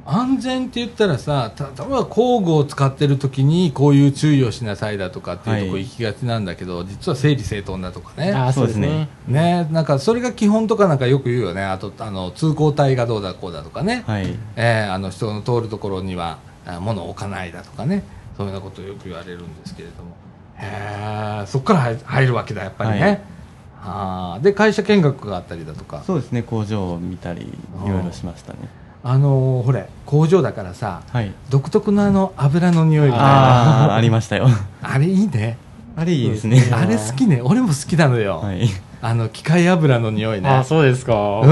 [0.10, 8.32] 安全って言ったらさ、た例えば工具を使ってる時にこういう注意をしなさいだとかっていうとこはい行きがちなんだけど、実は整理整頓だとかね。
[8.34, 9.10] ああ、そうですね。
[9.28, 11.64] ね、なんかそれが基本とかなんかよく言うよね。
[11.64, 14.04] あと、あの、通行帯がどうだこうだとかね。
[14.08, 14.36] はい。
[14.56, 18.04] えーあの人の通るところにはあ物を置かないだとかね
[18.38, 20.16] そういうようなことをよく言われるんですけれども
[20.58, 23.22] へえそこから入入るわけだやっぱりね、はい
[23.82, 28.60] あーで会社見学があったりだとかそうですね、工場を見たり、いろいろしましたね。
[29.04, 31.32] あのーほれ工場だからさはい。
[31.50, 34.48] 独特のあの油の匂いみたいなありましたよ。
[34.82, 35.58] あれいいね
[35.96, 36.70] あれいいですね。
[36.72, 38.68] あれ好きね俺も好きなのよ、はい。
[39.02, 41.14] あの機械油の匂いねああ、そうですか。
[41.14, 41.50] うん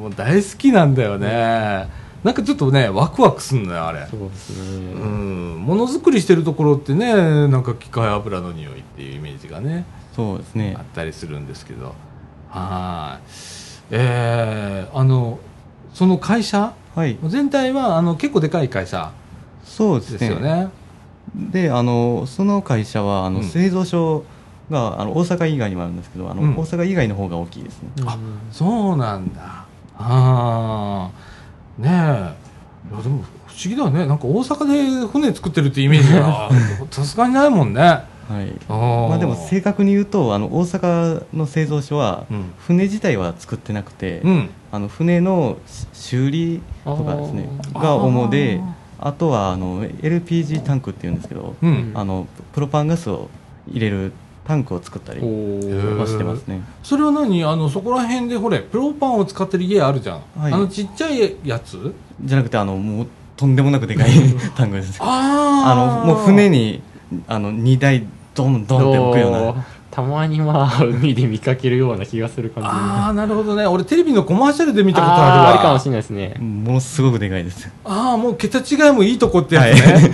[0.00, 1.88] もう大好きなんだよね、
[2.24, 5.04] なんかちょっとねワクワクすんのよあれそうですうね。
[5.04, 7.12] ん、ものづくりしてるところってね
[7.48, 9.84] なんか機械油の匂いっていうイメージがね
[10.16, 10.80] そうですねあ。
[10.80, 11.94] ったりするんですけど
[12.48, 13.28] はい
[13.92, 15.38] えー、あの
[15.94, 17.18] その会社はい。
[17.28, 19.12] 全体はあの結構でかい会社
[19.64, 20.68] そうですよね。
[21.34, 23.44] で、あの、その会社は、あの、うん。
[23.44, 24.24] 製造所
[24.68, 26.56] が、あの、大阪以外にもあるんですけど、あの、うん。
[26.56, 27.88] 大阪以外の方が大きいですね。
[28.04, 28.18] あ
[28.50, 29.64] そうなんだ。
[29.96, 31.10] あ
[31.78, 31.90] あねえ。
[32.92, 34.06] いやでも不思議だよね。
[34.06, 36.50] なんか大阪で船作ってるってイメージが
[36.90, 37.80] さすがにないもんね。
[37.80, 37.98] は
[38.42, 38.52] い。
[38.68, 42.52] まあでも正確に言うと、あの、大阪の製造所は、うん。
[42.58, 48.60] 船自体は作ってなくて、うんあの船のし修理とかですねが主で
[48.98, 51.92] あとはあの LPG タンクっていうんですけど、うん。
[51.94, 53.30] あのプロパンガスを
[53.66, 54.12] 入れる
[54.44, 56.62] タンクを作ったりしてますね。
[56.82, 57.42] それは何？
[57.44, 60.52] あのそこら辺でほれプロパンを使ってる家あるじゃん、はい。
[60.52, 61.94] あのちっちゃいやつ？
[62.22, 63.06] じゃなくてあのもう
[63.36, 64.10] とんでもなくでかい
[64.54, 64.98] タンクです。
[65.00, 66.82] ああのもう船に
[67.26, 73.66] あの荷台ドンドンって置くようなたまにまあ、海で見かけるような気がする感じああなるほどね。
[73.66, 75.50] 俺テレビのコマーシャルで見たことあるわ。
[75.50, 76.34] あるかもしれないですね。
[76.38, 77.68] ものすごくでかいです。
[77.84, 80.10] ああもう桁違いもいいとこってやつね、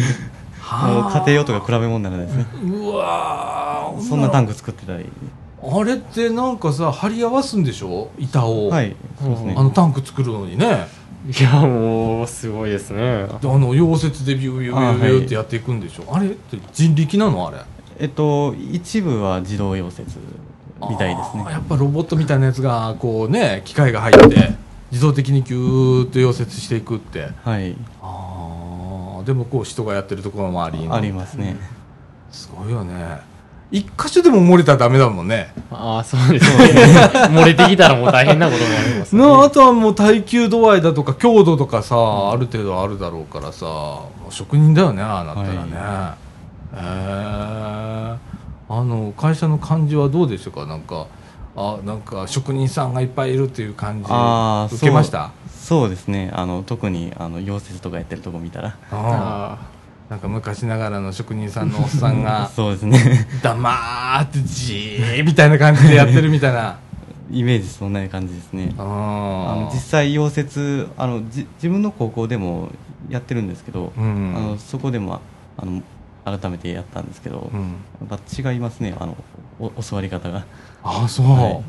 [0.61, 2.47] は もう家庭用とか比べ物にならないですね。
[2.65, 4.01] うわー。
[4.01, 5.05] そんなタンク作ってたり。
[5.63, 8.09] あれってなんかさ貼り合わすんでしょ？
[8.19, 9.55] 板を、はいそうですね。
[9.59, 10.89] あのタンク作るのにね。
[11.29, 13.03] いや、もう、すごいですね。
[13.03, 17.59] あの溶接でビュービュービュービューってやっていくんでしょあ,、れって人力なのあれ
[17.99, 20.05] えっと一部は自動溶接
[20.89, 21.45] みたいですね。
[21.49, 24.55] やっぱロボットみたいなやつがこうね機械が入って
[24.91, 27.29] 自動的にギューッと溶接していくって。
[27.43, 27.77] はい。
[28.03, 30.87] ああでもこう人がやってるところもあり。
[30.91, 31.57] ありますね。
[32.31, 33.37] すごいよね。
[33.73, 35.53] 一箇所でも漏れたらダメだもんね。
[35.73, 36.85] ああ、そうですね。
[37.35, 39.23] 漏れてきたらもう大変なことになりますね。
[39.23, 41.97] なあとはもう耐久度合いだとか強度とかさ、
[42.31, 46.26] ある程度あるだろうからさもう職人だよねああなったらね、へえ
[46.79, 48.19] あ
[48.69, 50.67] の会社の感じはどうでしょうか？
[50.67, 51.07] なんか
[51.57, 54.05] あなんか職人さんがいっぱいいるっていう感じ
[54.77, 55.31] 受けました？
[55.51, 56.31] そうですね。
[56.35, 58.77] あの特にあの溶接とかやってるとこ見たら。
[58.91, 59.77] ああ
[60.11, 63.27] なんか昔ながらの職人さんのおっさんが そうですね。
[63.43, 66.77] 黙ってじーみたいな感じでやってるみたいな。
[67.29, 68.73] イメージそんな感じですね。
[68.79, 72.69] あのあ実際溶接あのじ自分の高校でも
[73.09, 74.35] やってるんですけど、うん。
[74.37, 75.21] あのそこでも
[75.59, 75.83] あの
[76.27, 77.77] 改めてやったんですけど、うん。
[78.11, 79.17] やっぱ違いますねあの
[79.61, 80.45] お教わり方が。
[80.83, 81.63] ああそう、はい。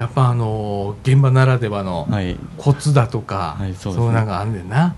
[0.00, 2.36] やっぱあのー現場ならではのはい。
[2.58, 4.06] コツだとか、はいそうですね。
[4.06, 4.94] いうなんかあんねんな。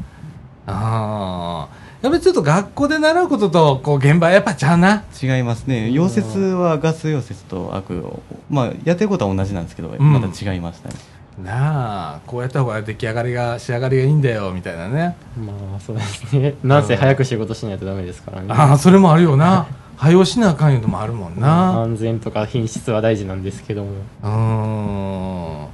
[0.67, 5.05] ああやっぱりちょっと学校で習うこととこう現場はやっぱちゃうな。
[5.23, 5.91] 違いますね。
[5.93, 8.03] 溶接はガス溶接とアク
[8.51, 10.13] まあやってることは同じなんですけど、ん。
[10.13, 10.95] また違いましたね
[11.43, 15.16] なあこうやった方が出来上がりが仕上がりがいいんだよみたいなね。
[15.37, 16.55] まあそうですね。
[16.62, 18.47] なんせ早く仕事しないとダメですからね。
[18.51, 19.66] ああそれもあるよな。
[19.97, 21.82] 早押しなあかんいうのもあるもんな。
[21.82, 23.91] 安全とか品質は大事なんですけども。
[24.22, 25.68] うーん。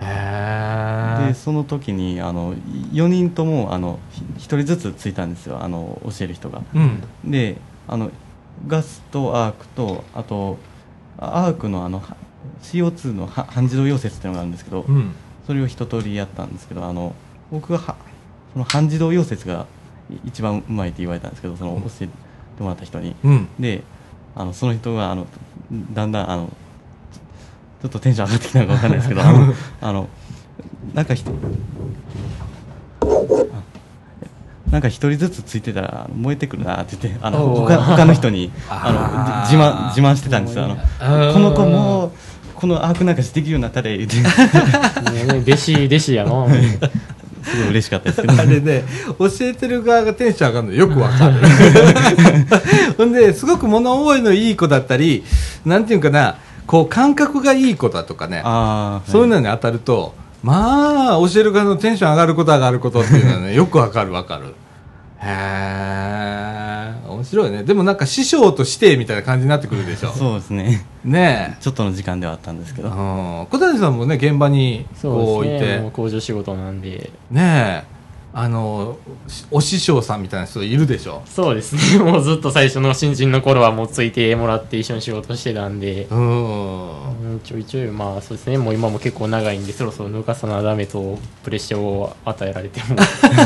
[0.00, 3.98] へえでその時にあの4人ともあの
[4.38, 5.58] 1人ずつついたんですよ。
[5.62, 6.62] あの教える人が。
[6.74, 7.02] うん。
[7.24, 8.10] であの
[8.66, 10.56] ガスとアークとあと
[11.18, 12.16] あアークのあのは
[12.62, 15.12] CO2 のは半自動溶接っていうのがあるんですけど、うん。
[15.46, 17.14] それを一通りやったんですけどあの
[17.50, 17.96] 僕がは
[18.52, 19.66] その半自動溶接が
[20.08, 23.16] い一番うまいって言われたんですけどその教えてもらった人に。
[23.24, 23.48] うん。
[23.58, 23.82] で
[24.34, 25.26] あのその人があの
[25.92, 26.48] だんだんあの
[27.82, 29.20] ちょっとテンション上がってきたのかわかんないですけど
[29.80, 30.08] あの
[30.94, 31.32] なんかひと
[33.00, 33.06] あ
[34.70, 40.64] なんか一人ずつついてたら燃えてくるなって言ってあの他他の人にあの自慢自慢してたんですよ。
[40.64, 42.12] あのうんこの子もう
[42.62, 44.18] このアークなんかしてできるようになったで言って
[45.10, 46.46] ねね弟子弟子やな
[47.42, 48.34] すごい嬉しかったですけど。
[48.34, 48.84] あれね、
[49.18, 50.86] 教えてる側がテンション上がるのよ。
[50.86, 51.40] くわかる。
[52.96, 55.24] ほんで、すごく物覚えのいい子だったり、
[55.66, 56.36] なんていうかな、
[56.68, 64.54] こう感覚がいい子だとかね、ああそういうのに当たると、まあ、教える側のテンション上がること上がることっていうのはね、よくわかるわかる。
[65.18, 66.61] へえ、
[67.22, 67.62] 面白いね。
[67.62, 70.10] でもなんか師匠と師弟みたいな感じになってくるでしょ。
[70.12, 72.84] そうですねねちょっとの時間ではあったんですけえ。
[72.84, 73.46] どうん。
[73.46, 77.84] 小谷さんもね、現場にこそうういですねもうて、工場仕事なんでねえ、
[78.34, 78.96] あの、
[79.28, 81.22] しお師匠さんみたいな人いるでしょ？
[81.26, 81.98] そうですね。
[82.02, 86.06] もうずっと最初の新人の頃はもうついてもらって一緒に仕事してたんで。
[86.10, 86.90] うん。
[87.32, 88.56] うんちょいちょいまあそうですね。
[88.56, 92.96] もう今も結構長いんでそろそろ抜かさなダメとプレッシャーを与えられても。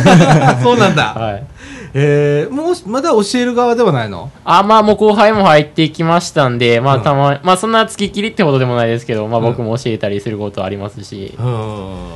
[0.63, 1.15] そうなんだ。
[1.19, 1.47] はい。
[1.95, 4.31] えー、もう、まだ教える側ではないの？
[4.45, 7.01] あまあもう後輩も入ってきましたんでまうん。
[7.01, 9.45] あたままあそんな付きっきりってほどでもないですけどまあうん。
[9.47, 12.07] 僕も教えたりすることはありますし、うん。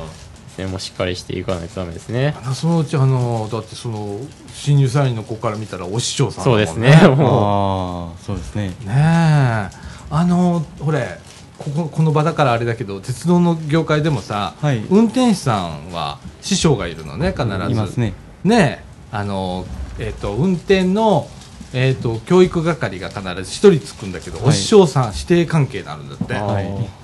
[0.67, 2.35] もうしっかりしていかないとダメですね。
[2.43, 4.19] あのそのうちあの、だってその、
[4.53, 7.07] 新入社員の子から見たらお師匠さんだもんそうですね。
[7.07, 8.69] もああそうですね。
[8.69, 9.69] ねえ。
[10.09, 11.19] あの、ほれ、
[11.57, 14.79] ここ、この場だからあれだけど、鉄道の業界でもさ、はい。
[14.89, 17.71] 運転手さんは師匠がいるのね、必ず。
[17.71, 18.13] いますね。
[18.43, 19.65] ねえ、あの、
[19.99, 21.29] えっ、と、運転の、
[21.73, 24.47] えっ、と、教育係が必ず一人つくんだけど、はい。
[24.49, 26.33] お師匠さん指定関係になるんだって。
[26.33, 27.00] はい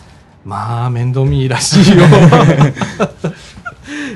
[0.48, 1.98] まあ、面倒見いいらしいよ。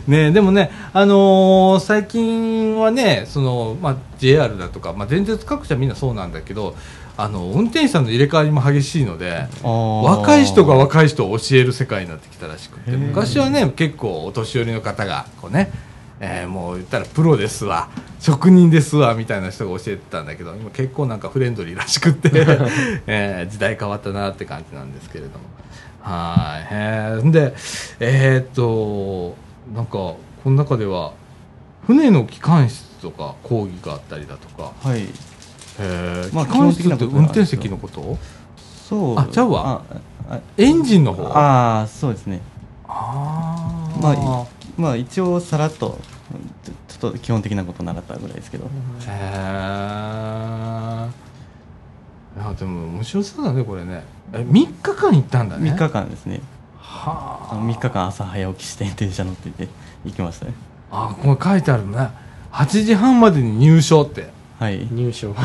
[0.07, 6.75] ねえでもね、あのー最近はね、その、まあ、JR だとか、まあ、電鉄各社みんなそうなんだけど、
[7.17, 9.47] あの、運転手さんの入れ替わりも激しいので、
[10.05, 15.69] 若い人が若い人を教える世界になってきたらしくて、昔はね、結構お年寄りの方が、こうね、
[16.21, 17.89] えーもう言ったらプロですわ、
[18.21, 22.31] 職人ですわ、みたいな人が教えてたんだけど、今結構なんかフレンドリーらしくって、
[23.05, 25.35] えー時代変わったなって感じなんですけれども。
[26.01, 26.73] はい。
[26.73, 27.31] へー。
[27.31, 27.53] で、
[27.99, 29.35] えーっと、
[29.75, 31.13] なんか、この中では、
[31.85, 35.07] 船の機関室とか講義があったりだとか、はい。
[35.79, 36.35] えー。
[36.35, 38.17] まあ機関室って運転席のこと？
[38.57, 39.19] そう。
[39.19, 39.83] あちゃうわ。
[39.89, 41.23] ああエンジンの方？
[41.27, 42.41] ああそうですね。
[42.87, 44.01] あー。
[44.01, 44.17] まあい
[44.77, 45.97] まあ一応さらっと
[46.63, 48.65] ちょちょっと基本的なこと習ったぐらいですけど。
[48.65, 48.69] へ
[49.07, 49.21] え
[52.37, 54.03] いやでも面白そうだねこれね。
[54.33, 56.41] え3日間行ったんだね？3日間ですね。
[56.77, 57.55] はあ。
[57.55, 59.67] の3日間朝早起きして電車乗ってて
[60.05, 60.53] 行きましたね。
[60.91, 62.09] あこれ書いてあるね。
[62.51, 64.29] 8時半までに入所って。
[64.59, 64.87] はい。
[64.91, 65.33] 入賞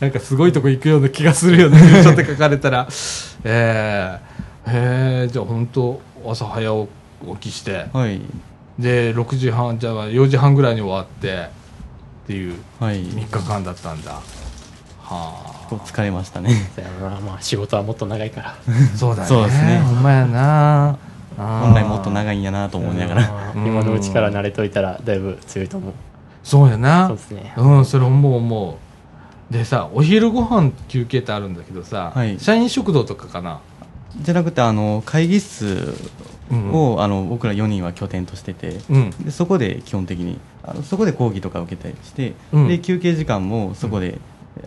[0.00, 1.78] なんかすごいとこ行くような気がするよね。
[1.78, 2.86] 入所って書かれたら。
[3.44, 6.86] えー、へえじゃあ本当朝早
[7.40, 7.86] 起きして。
[7.92, 8.20] はい。
[8.78, 13.02] で6時半じゃあ4時半ぐらいに終わってっていうはい。
[13.02, 14.12] 3日間だったんだ。
[14.12, 14.41] はあ
[15.68, 16.50] こう疲れましたね。
[17.24, 18.56] まあ仕事はもっと長いから。
[18.96, 19.28] そうだね。
[19.28, 19.78] そうですね。
[19.78, 20.98] ほんまやな。
[21.36, 23.52] 本来もっとい長いんやなと思いながら。
[23.54, 23.66] うん。
[23.66, 25.92] 今のうちから慣れといたらだいぶ強いと思う。
[26.42, 27.08] そうやな。
[27.08, 27.54] そうですね。
[27.56, 28.78] うんそれ思う思
[29.50, 29.52] う。
[29.52, 32.38] でさお昼ご飯休憩ってあるんだけどさ、はい。
[32.38, 33.60] 社員食堂とかかな？
[34.20, 35.94] じゃなくてあの会議室
[36.50, 36.72] うん。
[36.74, 39.10] をあの僕ら4人は拠点としてて、うん。
[39.10, 42.68] でそこで基本的にあのそこで講義とか受けたりして、うん。
[42.68, 44.18] で休憩時間もそこで、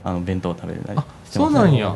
[0.04, 1.34] あの弁当を食べれたりあしてます。
[1.34, 1.96] そうなんや。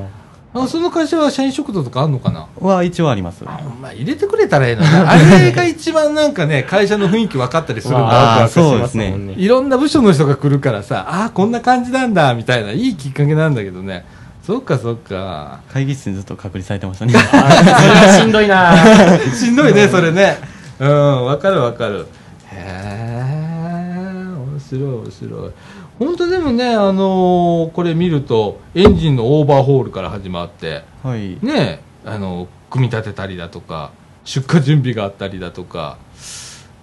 [0.52, 2.48] あその会社は社員食堂とかあんのかな？
[2.60, 3.44] は一応あります。
[3.46, 4.88] あまあ入れてくれたらええのに。
[4.92, 9.44] なあれが一番なんかね会社の雰囲気分かったりするんだまああーワクワクしますもんそうですね。
[9.44, 14.06] いろんな部署の人が来るからさああこんな感じなんだみたいないいきっかけなんだけどね。
[14.42, 15.60] そっかそっか。
[15.72, 17.14] 会議室にずっと隔離されてましたね。
[17.16, 18.74] あそれはしんどいな。
[19.32, 20.40] しんどいねそれね。
[20.80, 20.88] うん
[21.26, 22.08] 分かる分かる。
[22.52, 23.20] へえ
[24.36, 25.52] 面白い面白い
[26.00, 31.38] 本当でもねあのーこれ見るとエンジンのオーバーホールから始まってはい。
[31.46, 33.92] ねあの組み立てたりだとか
[34.24, 35.98] 出荷準備があったりだとか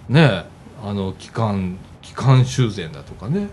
[0.07, 0.45] ね
[0.83, 3.47] あの機関機関修繕だとかね、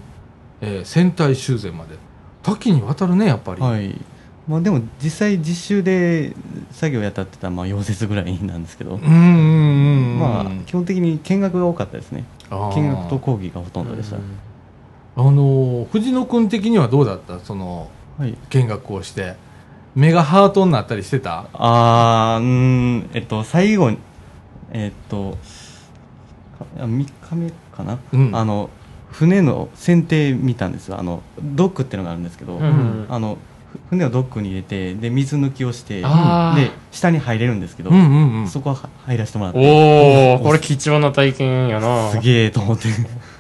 [0.60, 1.96] えー船体修繕まで。
[2.42, 3.98] 多岐にわたるねやっぱり、はい。
[4.46, 6.34] まあ、でも実際実習で
[6.70, 10.18] 作業やったってたらまあ溶接ぐらいなんですけど、うんうんうんうん。
[10.18, 12.24] まあ基本的に見学が多かったですね。
[12.50, 12.76] あー。
[12.76, 14.18] 見学と講義がほとんどでした、
[15.16, 17.38] あの藤野君的にはどうだった？
[17.40, 18.36] そのはい。
[18.50, 19.36] 見学をして。
[19.94, 21.46] 目がハートになったりしてた？
[21.52, 23.98] あーうーんえっと最後に
[24.72, 25.38] えっと
[26.76, 27.06] 3日
[27.36, 28.34] 目かな、うん。
[28.34, 28.70] あの
[29.12, 30.98] 船の船底見たんですよ。
[30.98, 33.38] あのドックっていうのがあるんですけど、うんあの
[33.72, 36.06] ふ船をドックに入れてで水抜きをしてで
[36.90, 38.48] 下に入れるんですけど、うんうんうん。
[38.48, 39.58] そこはは入らせてもらって。
[39.60, 42.10] おおこれ貴重な体験やな。
[42.10, 42.88] すげえと思って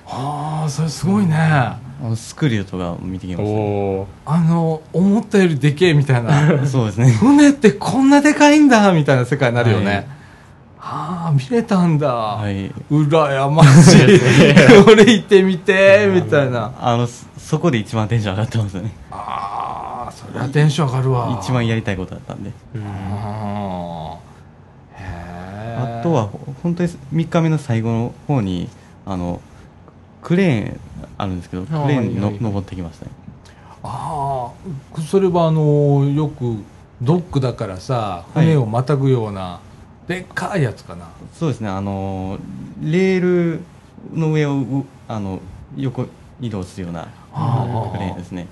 [0.06, 1.34] ああそれすごいね。
[1.36, 6.66] あのスクリューとか見てきまおした、おあの思ったよりでけえみたいな。
[6.66, 7.10] そうですね。
[7.12, 10.06] 船ってこんなでかいんだみたいな世界になるよね、はい。
[10.80, 12.70] ああ見れたんだ、はい。
[12.90, 14.20] 羨ましい。
[14.86, 16.72] 俺行ってみてみたいな。
[16.80, 18.92] あのそそこで一番テンション上がってますね。
[19.10, 21.38] ああそりゃテンション上がるわ。
[21.40, 22.50] 一番やりたいことだったんで。
[22.76, 28.68] あーへえあとはほ本当に3日目の最後の方に
[29.06, 29.40] あの
[30.24, 30.80] クレーン
[31.18, 33.12] あるんですけどクレあーーンにのはいはい登ってきましたね。
[33.84, 34.50] あ
[34.96, 36.56] あそれはあのよく
[37.02, 38.46] ドックだからさはい。
[38.46, 39.60] 船をまたぐような、
[40.08, 41.10] でっかいやつかな。
[41.32, 41.68] そうですね。
[41.68, 42.38] あの
[42.82, 43.60] レール
[44.12, 45.40] の上をうあの
[45.76, 46.06] 横
[46.40, 47.02] 移動するような
[47.92, 48.46] クレーンですね。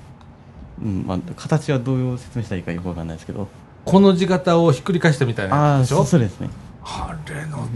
[0.81, 3.49] うんまあ、形はどう説明したらいいかよくわかんないですけど。
[3.85, 6.05] この字型をひっくり返したみたいなでしょ？
[6.05, 6.51] そうですね。
[6.85, 7.67] あれの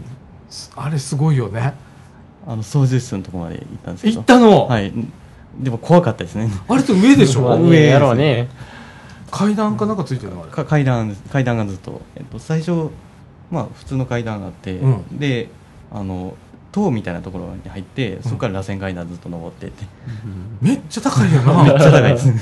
[0.76, 1.74] あれすごいよね
[2.47, 4.16] あの操縦室のところまで行ったんですけど。
[4.16, 4.92] 行ったの、はい。
[5.59, 6.49] でも怖かったですね。
[6.68, 7.70] あれって上でしょ、ま あ上。
[7.70, 8.49] 上やろうね。
[9.30, 10.42] 階段かなんかついてるの？
[10.42, 10.53] あれ。
[10.53, 12.90] か階段階段がずっと、えっと、最初
[13.51, 15.18] まあ普通の階段があって、うん。
[15.18, 15.49] で
[15.92, 16.34] あの
[16.72, 19.84] 塔みたいなところに入ってそこから螺旋階段ずっと登ってって、
[20.61, 22.26] めっちゃ高いよ めっなちゃ高いです。
[22.26, 22.40] ね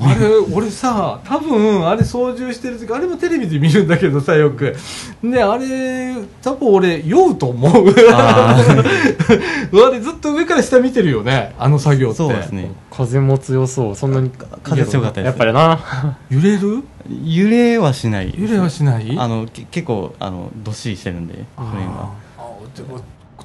[0.00, 4.74] あれ俺さ多分あれ操縦してる時あれもテレビで見るんだけどさよく。
[5.22, 7.94] ねあれ多分俺酔うと思う。
[8.10, 12.16] あ あれずっと上から下見てるよねあの作業って。
[12.16, 12.70] そうですね。
[12.90, 13.94] 風も強そう。
[13.96, 14.30] そんなに
[14.62, 15.26] 風強かったです。
[15.26, 15.78] やっぱりな。
[16.30, 16.82] 揺れる？
[17.24, 18.34] 揺れはしない。
[18.38, 19.14] 揺れはしない？
[19.18, 21.38] あのけ結構あのどっしりしてるんでク
[21.76, 21.84] レー。
[21.84, 23.00] ンはあーでも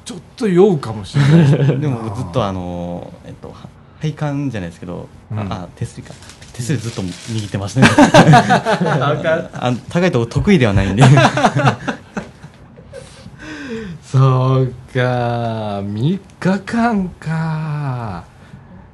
[0.06, 1.80] ちょっと酔うかもしれない。
[1.82, 3.56] でもずっとあのえっとは
[4.02, 5.39] 配管じゃないですけど、うん。
[5.39, 6.14] ああ手すりか
[6.58, 7.88] 手すりずっと握ってましたね
[9.53, 11.03] あ高いとこ得意ではないんで。
[14.03, 15.82] そうか。
[15.82, 18.24] 3日間か。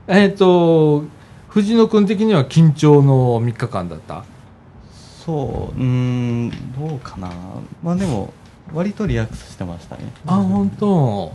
[0.07, 1.03] えっ、と
[1.49, 4.23] 藤野君的には緊張の3日間だった？
[5.25, 7.29] そううーんどうかな。
[7.83, 8.33] まあでも
[8.73, 10.03] 割とリラックスしてましたね。
[10.25, 11.31] あ本当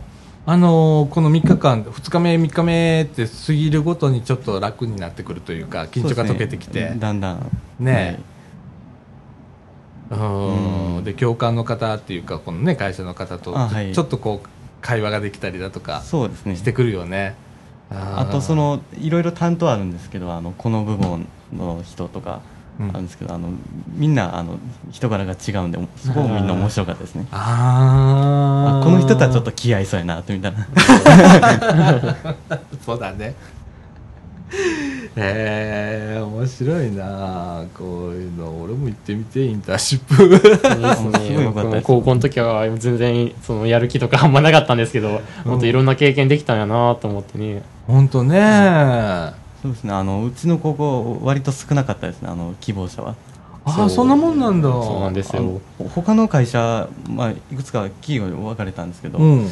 [0.49, 6.89] あのこの3日間2日目3日目って過ぎるごとにちょっと楽になってくるというか緊張が解けてきて。
[6.89, 7.51] ねだんだん。
[7.79, 8.19] ね
[10.09, 10.97] うん。
[10.97, 11.03] うん。
[11.03, 13.55] で教官の方っていうかこのね会社の方と
[13.93, 14.49] ちょっとこう
[14.81, 16.55] 会話ができたりだとかそうですね。
[16.55, 17.35] してくるよね。
[17.91, 22.41] あとそのいろいろ担当あるんですけどあのこの部門の人とか。
[22.53, 23.05] うんあるん。
[23.05, 23.49] ですけど、あの
[23.93, 24.57] みんなあの
[24.91, 27.27] 人柄が違うんでそこもみんな面白かったですね。
[27.31, 28.81] あー。
[28.81, 30.67] あこの人とはちょっと気合いそうやなってみたいな。
[32.85, 33.35] そうだね。
[35.15, 38.61] へえ面白いなこういうの。
[38.61, 41.69] 俺も行ってみてインターンシップ。
[41.69, 41.81] ね。
[41.83, 47.63] 高校の時は全然そのやる気とかあんまなかったんですけど、もっといろんな経験できたんやなと思ってね。
[47.87, 49.93] 本当ねそうですね。
[49.93, 52.29] あのうちの高校割と少なかったですね。
[52.29, 53.15] あの希望者は。
[53.65, 54.69] ああそんなもんなんだ。
[54.69, 55.61] そうなんですよ。
[55.93, 59.49] 他の会社、まあ、いくつか企業に分かれたんですけど、うん。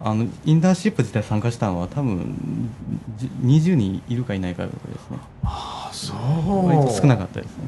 [0.00, 2.36] あのインターンシップ自体参加したのは多分
[3.18, 5.18] じ20人いるかいないかぐらいですね。
[5.44, 6.68] あそう。
[6.68, 7.64] 割と少なかったですね。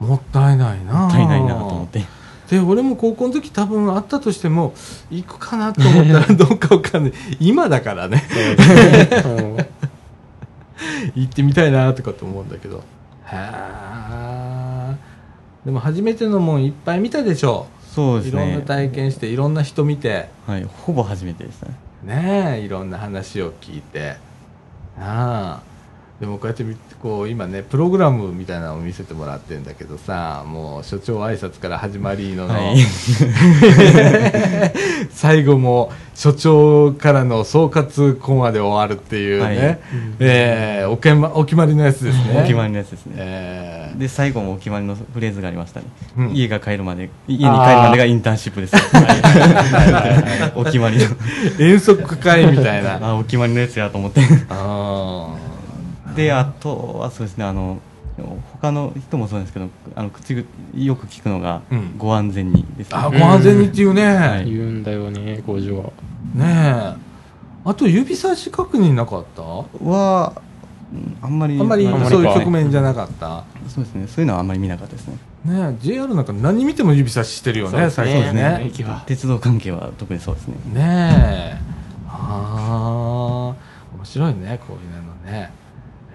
[0.00, 0.92] もったいないな。
[1.00, 2.04] もったいないなと思って。
[2.48, 4.72] で俺も高校の時多分あったとしても
[5.10, 7.12] 行くかなと思ったらどうかわかんない。
[7.40, 8.24] 今だからね。
[8.28, 9.58] そうですね。
[9.60, 9.75] うん
[11.16, 12.78] 行ってみたいなとかと思うんだけど。
[12.78, 12.80] へ
[13.32, 14.96] え
[15.64, 17.66] でも初めてのもんいっぱい見たでしょ。
[17.80, 20.28] そうですいろんなね体験していろんな人見て。
[20.46, 21.74] はいほぼ初めてでしたね。
[22.04, 24.16] ねえいろんな話を聞いて。
[24.98, 25.75] ああ
[26.20, 26.64] でもこうやって
[27.02, 32.78] こう今ねプログラムみたいなのを見せてもらってるんだけどさもう所長挨拶から始まりのの、はい。
[35.12, 39.56] 最後も所長からの総括コマで終わるっていうね、はい。
[40.20, 42.38] えーおけまお決まりのやつですね。
[42.38, 43.14] お決まりのやつですね。
[43.18, 43.98] えー。
[43.98, 45.86] で最後もお決まりのフレーズがありましたね、
[46.16, 46.32] うん。
[46.32, 48.74] 家が帰るまで家に帰るまでがインターンシップです
[50.56, 51.04] お決まりの。
[51.58, 52.98] 遠足会みたいな。
[53.02, 54.22] あお決まりのやつやと思って。
[54.48, 55.34] あ
[56.16, 57.78] であとはそうですねあの
[58.54, 61.98] 他の人もそうですけどあの口ぐよく聞くのが、うん。
[61.98, 62.96] ご安全にですね。
[62.96, 64.44] ーあご安全にっていうね、はい。
[64.50, 65.84] 言うんだよね工場は。
[66.34, 67.06] ねえ。
[67.64, 69.42] あと指差し確認なかった？
[69.42, 70.32] は
[70.92, 73.44] うんあんまりあんまりそういうか局面じゃなかった？
[73.68, 74.06] そうですね。
[74.06, 75.16] そういうのはあんまり見なかったですね。
[75.44, 78.60] ねえ JR なんか何見ても指差ししてるよねそうですね。
[78.62, 79.02] 最近ね。
[79.06, 80.54] 鉄道関係は特にそうですね。
[80.72, 80.80] ね
[81.54, 81.58] え。
[82.08, 83.54] ああ
[83.94, 85.50] 面白いねこういうのね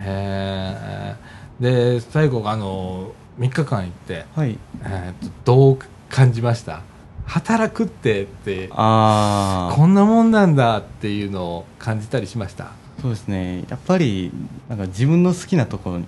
[0.02, 1.16] へ
[1.62, 4.58] えで最後あの3日間行って、はい。
[4.84, 5.80] えーとどう
[6.10, 6.82] 感じました？
[7.26, 12.72] 働くってってああこんなもんなんだっていうのを感じたりしました？
[13.02, 13.64] そうですね。
[13.70, 14.32] やっぱり
[14.68, 16.02] なんか自分の好きなところ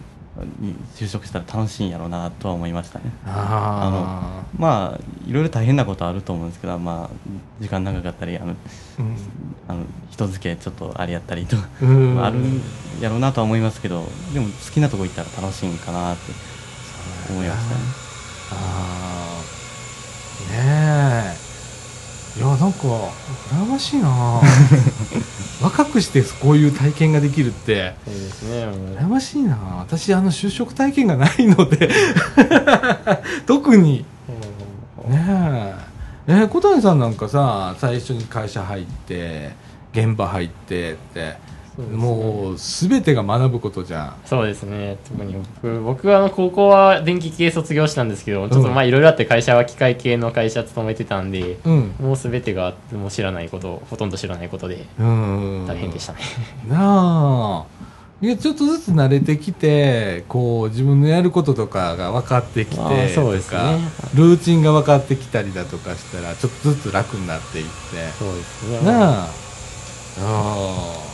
[0.60, 3.06] に就職したら楽しいんやろうなとは思いましたね。
[3.26, 7.10] あまあいろいろ大変なことあると思うんですけどまあ
[7.62, 8.56] 時間長かったりあのあ
[9.68, 12.62] あの人付けちょっとあれやったりとああるん
[13.00, 16.32] やろうなとは思いますけどでも好きなとこ行ったら楽しいんかなって
[17.30, 17.82] 思いましたね。
[18.52, 19.42] あ
[20.50, 21.53] あねえ
[22.36, 22.80] いやなんか
[23.52, 24.42] 羨ましいな。
[25.62, 27.94] 若くしてこういう体験ができるって。
[28.06, 28.66] そうですね。
[29.00, 29.56] 羨ましいな。
[29.80, 31.90] 私あの就職体験がないので。
[33.46, 34.06] 特に。
[35.08, 35.76] ねえ。
[36.26, 39.52] えー小谷さんなんかさ最初に会社入って
[39.94, 41.36] 現場入ってって
[41.78, 44.16] もう全てが学ぶことじゃん。
[44.26, 44.98] そうですね。
[45.10, 51.96] 特に僕僕はあの高校は電気系卒業したんですけどちょっとまあいろいろあって会社は機械系の会社勤めてたんでうん。
[52.00, 55.66] もう全てがもう知らないことほとんど知らないことでうん。
[55.68, 56.20] 大変でしたね。
[56.70, 57.66] なあ。
[58.22, 63.58] いやちょっとずつ慣れてきてこう自分のやることとかが分かってきてああそうですね。
[63.58, 67.72] とかルーチンが分かってきたりだとかしたらちょっとずつ楽になっていって。
[68.18, 68.92] そうですね。
[68.92, 69.26] なあ。
[69.26, 69.28] あ
[70.20, 71.13] あ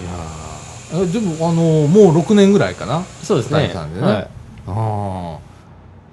[0.00, 3.02] いやでもあのもう6年ぐらいかな。
[3.22, 3.68] そうですね。
[3.68, 4.28] でね、はい。
[4.66, 5.38] ああ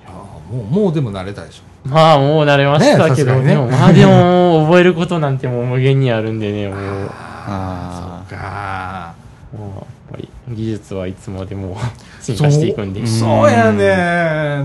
[0.01, 0.11] いや
[0.51, 1.63] もうもうでも慣れたでしょ。
[1.87, 3.41] まあもう慣れましたけど、ね。
[3.41, 3.47] ね。
[3.47, 7.09] でもまあでも覚えることなんてもう無限にあるんでね もう。
[7.13, 9.13] あそっか
[9.51, 11.77] もうやっぱり技術はいつまでも
[12.21, 12.99] 進化していくんで。
[13.01, 13.87] うんそうやね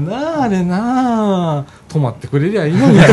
[0.08, 1.64] なああれなあ。
[1.88, 2.98] 止まってくれりゃいいのに。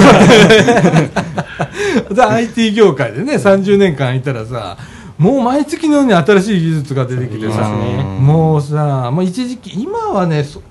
[2.14, 4.78] で IT 業界でね30年間いたらさ
[5.18, 8.04] もう毎月のように新しい技術が出てきてさね。
[8.04, 10.62] もうさ、まあ、一時期今はねそ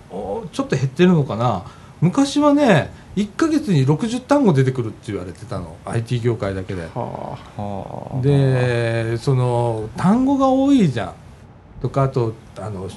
[0.53, 1.63] ちょっと減ってるのかな。
[2.01, 5.77] 昔はね1ヶ月に60単語出てくるって言われてたの。
[5.85, 6.83] IT 業界だけで。
[6.83, 7.63] はあ。
[7.63, 11.13] はあでその単語が多いじゃん。
[11.81, 12.89] とかあとあの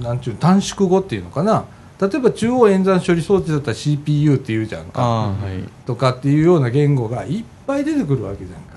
[0.00, 1.64] なんちゅう短縮語っていうのかな。
[2.00, 5.02] 例えば中央演算処理装置だったら CPU って言うじゃんか。
[5.02, 5.68] はい。
[5.86, 8.71] とかっていうような言語がいっぱい出てくるわけじゃんか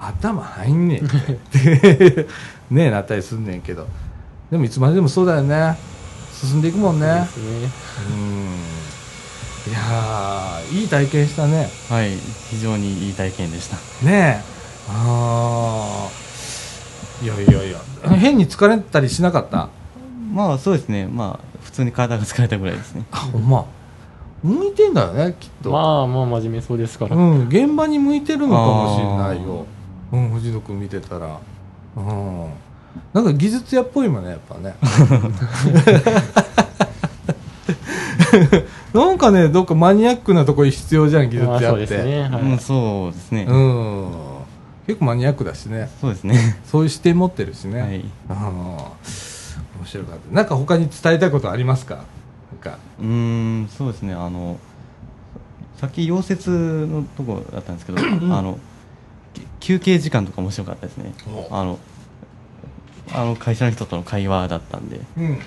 [0.00, 2.26] 頭入んねんって。
[2.70, 3.86] ねえなったりすんねんけど。
[4.50, 5.76] でもいつまででもそうだよね。
[6.32, 7.06] 進んでいくもんね。
[7.08, 7.70] あですね。
[8.10, 9.72] うん。
[9.72, 11.68] いやーいい体験したね。
[11.90, 12.16] はい
[12.50, 13.76] 非常にいい体験でした。
[14.06, 14.42] ねえ。
[14.90, 17.78] ああいやいやいや。
[18.16, 19.68] 変に疲れたりしなかった？
[20.32, 21.06] まあそうですね。
[21.06, 23.04] まあ普通に体が疲れたぐらいですね。
[23.10, 23.64] あほんま。
[24.42, 29.66] 向いてんだよねきっと、まあまあ真面目そうですから、うん現場に向いてるのかもしれないよ
[30.12, 31.38] うん藤野君見てたら。
[31.96, 32.50] うん。
[33.12, 34.74] なんか技術屋っぽいもんねやっぱね。
[38.92, 42.42] なんかねどっかマニアックなとこ必要じゃん技術屋って、ですね、はい。
[42.42, 44.12] うんそうですね、うん。
[44.86, 45.90] 結構マニアックだしね。
[46.00, 46.60] そうですね。
[46.64, 47.96] そういう視点持ってるしね、はい。
[47.96, 48.04] うん。
[48.36, 48.90] 面
[49.84, 50.34] 白かった。
[50.34, 51.96] なんか他に伝えたいことありますか？
[51.96, 52.04] なん
[52.72, 52.78] か。
[52.98, 54.14] うーんそうですね。
[54.14, 54.58] あの
[55.80, 56.50] さっき溶接
[56.90, 58.00] のとこだったんですけど、
[58.34, 58.58] あのき
[59.60, 61.12] 休憩時間とか面白かったですね。
[61.32, 61.48] お。
[61.50, 61.78] あの
[63.12, 65.00] あの会社の人との会話だったんで。
[65.16, 65.38] うん。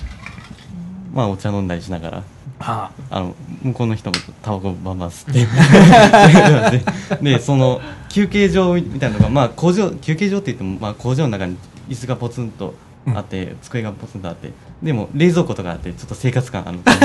[1.14, 2.24] まあお茶飲んだりしながら。
[2.60, 3.20] ああ。
[3.20, 7.24] の向こうの人もタバコバンバン吸って。
[7.24, 11.58] でその休憩所みたいなのが、まあ、工場休憩所って言っても、まあ、工場の中に
[11.90, 12.74] 椅子がポツンと
[13.08, 14.52] あって、机がポツンとあって
[14.82, 16.98] でも冷蔵庫とかあってちょっと生活感あるとこ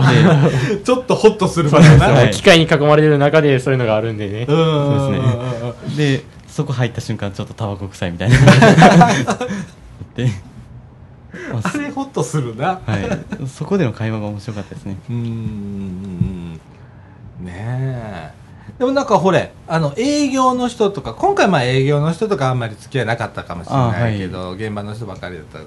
[0.00, 0.82] ろで。
[0.82, 2.08] ちょっとホッとする場所な。
[2.08, 2.30] はい。
[2.32, 4.40] 機械に囲まれてる中でそういうのがあるんでね。
[4.40, 6.18] うんそうですね。
[6.18, 8.36] でそこ入った瞬間ちょっとタバコ臭いみたいな。
[10.16, 10.26] で、
[11.52, 12.80] まああれホッとするな。
[12.84, 14.96] はい、そこでの会話が面白かったですね。
[15.08, 16.54] うーん。
[17.40, 18.32] ねえ。
[18.78, 25.58] でもなんかほれあの営業の人とか今回まあ営業の人とかあんまり付き合いなかったかもしれないけど、現場の人ばかりだった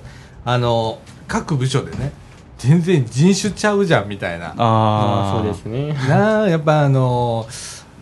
[0.44, 2.12] あの各部署でね
[2.58, 4.50] 全然人種ちゃうじゃんみたいな。
[4.50, 5.94] あああそうですね。
[5.94, 7.48] なあやっぱあの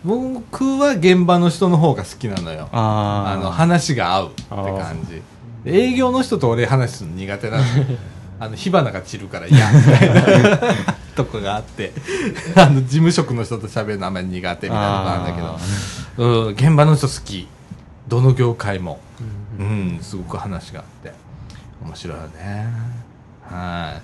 [0.04, 2.68] 僕は現場の人の方が好きなのよ。
[2.72, 5.22] あの話が合うって感じ。
[5.64, 7.64] 営業の人と俺話すの苦手なの
[8.40, 10.58] あの火花が散るから嫌みたいな。
[11.16, 11.92] とこがあって。
[12.56, 15.58] あの事務職の人と喋るのあんまり苦手みたいなのがあるんだけど。
[16.16, 17.48] うん現場の人好き。
[18.08, 19.00] どの業界も。
[19.58, 21.12] うんすごく話があって
[21.84, 22.66] 面白いよね。
[23.42, 24.00] は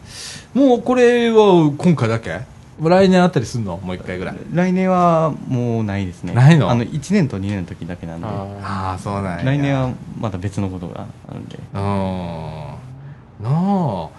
[0.54, 0.58] い。
[0.58, 2.40] もうこれは今回だけ？
[2.78, 3.78] 来年あったりすんの？
[3.78, 4.36] もう一回ぐらい。
[4.52, 6.34] 来年はもうないですね。
[6.34, 6.70] ないの？
[6.70, 8.26] あの1年と2年の時だけなんで。
[8.26, 8.30] あ
[8.62, 9.44] ああそうなんや。
[9.44, 11.58] 来年はまた別のことがあるんで。
[11.74, 13.50] うんなあ。
[13.50, 14.10] 面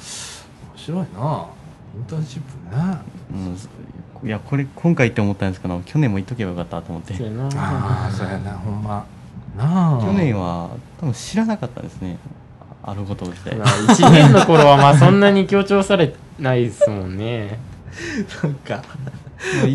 [0.76, 1.04] 白いな。
[1.04, 2.98] インターンシップね。
[3.32, 4.28] うん。
[4.28, 7.14] いやこれ今回って思ったんですけど去年も行っとけばよかったと思って。
[7.14, 7.46] そうやな。
[7.54, 8.54] ああそうやな。
[8.54, 9.06] ほんま。
[9.56, 10.02] なあ。
[10.02, 12.18] 去年は多分知らなかったですね
[12.88, 17.60] あること自体まあ1年の頃はまあそんなに強調されないですもんね。
[18.42, 18.82] なんか。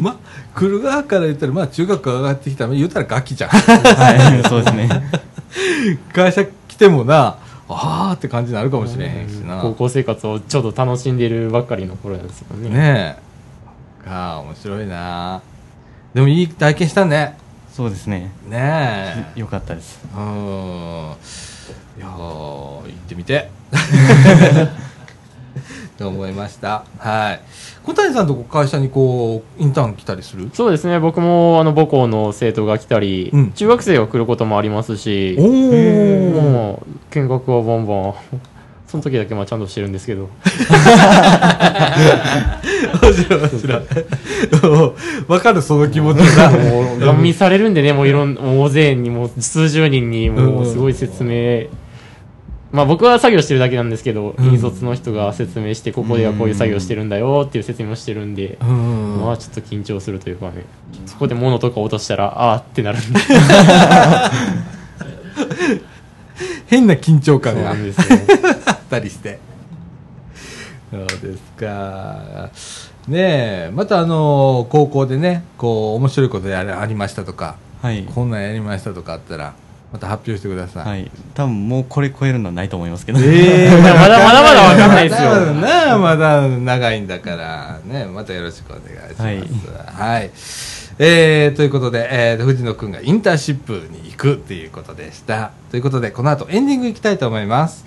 [0.00, 0.16] ま
[0.54, 3.50] 来る側から言ったらまあ中学上がってきたら言うたらガキじゃん。
[3.50, 4.88] はいそうですね。
[6.14, 7.36] 会社来てもな
[7.68, 9.60] ああって感じになるかもしれへんしな。
[9.60, 12.70] 高校生活をちょっと楽しんでるばっかりの頃なんですよね。
[12.70, 13.16] ね
[14.06, 14.08] え。
[14.08, 15.42] ああ面白いな。
[16.14, 17.36] でもいい体験したね。
[17.74, 18.32] そうですね。
[18.48, 19.40] ねえ。
[19.40, 20.00] よかったです。
[20.16, 21.12] うん
[21.96, 23.48] いやー行ってみて。
[25.98, 26.84] と思いました。
[26.98, 27.40] はい。
[27.84, 30.50] 小谷さんとこ会社にこうインターン来たりする？
[30.54, 30.98] そうですね。
[30.98, 33.52] 僕もあの母校の生徒が来たり、うん。
[33.52, 35.46] 中学生が来ることもありますしおお
[36.40, 38.14] もう見学はバンバン。
[38.88, 40.28] その時だけまあちゃんとしてるんですけど。
[43.02, 43.82] 面白い面白い。
[45.28, 46.50] わかるその気持ちだ。
[46.50, 51.68] もうガン見されるんでねもういろん大勢にもう数十人にもうすごい説明
[52.72, 54.46] まあ僕は作業してるだけなんですけど、うん。
[54.46, 59.20] 引率の人が説明してここではこういう作業してるんだよっていう説明をしてるんで、うん。
[59.20, 60.64] まあちょっと緊張するというかね
[61.06, 63.20] そこで物とか落としたらあーってなるんで。
[66.66, 67.62] 変な緊張感が。
[67.62, 68.18] なんですよ。
[68.66, 69.38] あったりして。
[70.90, 72.50] そうですか。
[73.08, 78.04] ねえまたあの高校でねこう面白いことやれありましたとかはい。
[78.04, 79.54] こんなんやりましたとかあったら
[79.92, 81.10] また発表してください、はい。
[81.34, 85.28] 多分もうこれ超えるのはないと思いますけど、ええまだまだまだわかんないですよ。
[85.30, 90.00] まだなあまだ長いんだからねまたよろしくお願いします。
[90.00, 90.30] はい、
[90.98, 95.52] えーということで、えー藤野くんがインターンシップに行くっていうことでした。
[95.70, 97.84] ということでこの後エンディングいきたいと思います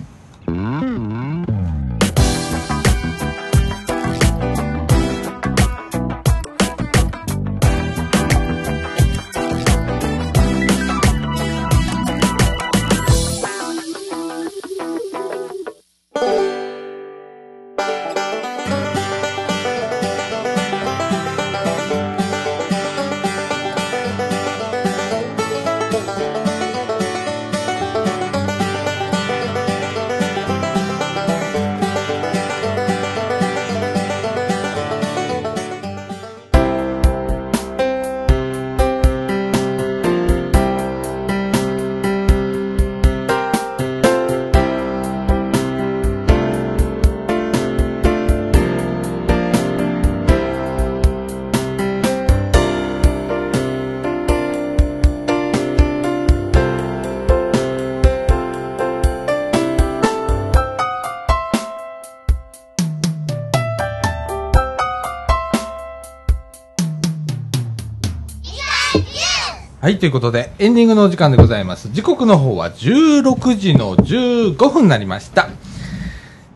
[69.86, 71.90] はい、ということで、エンディングのお時間でございます。
[71.92, 75.48] 時刻の方は16時の15分になりました。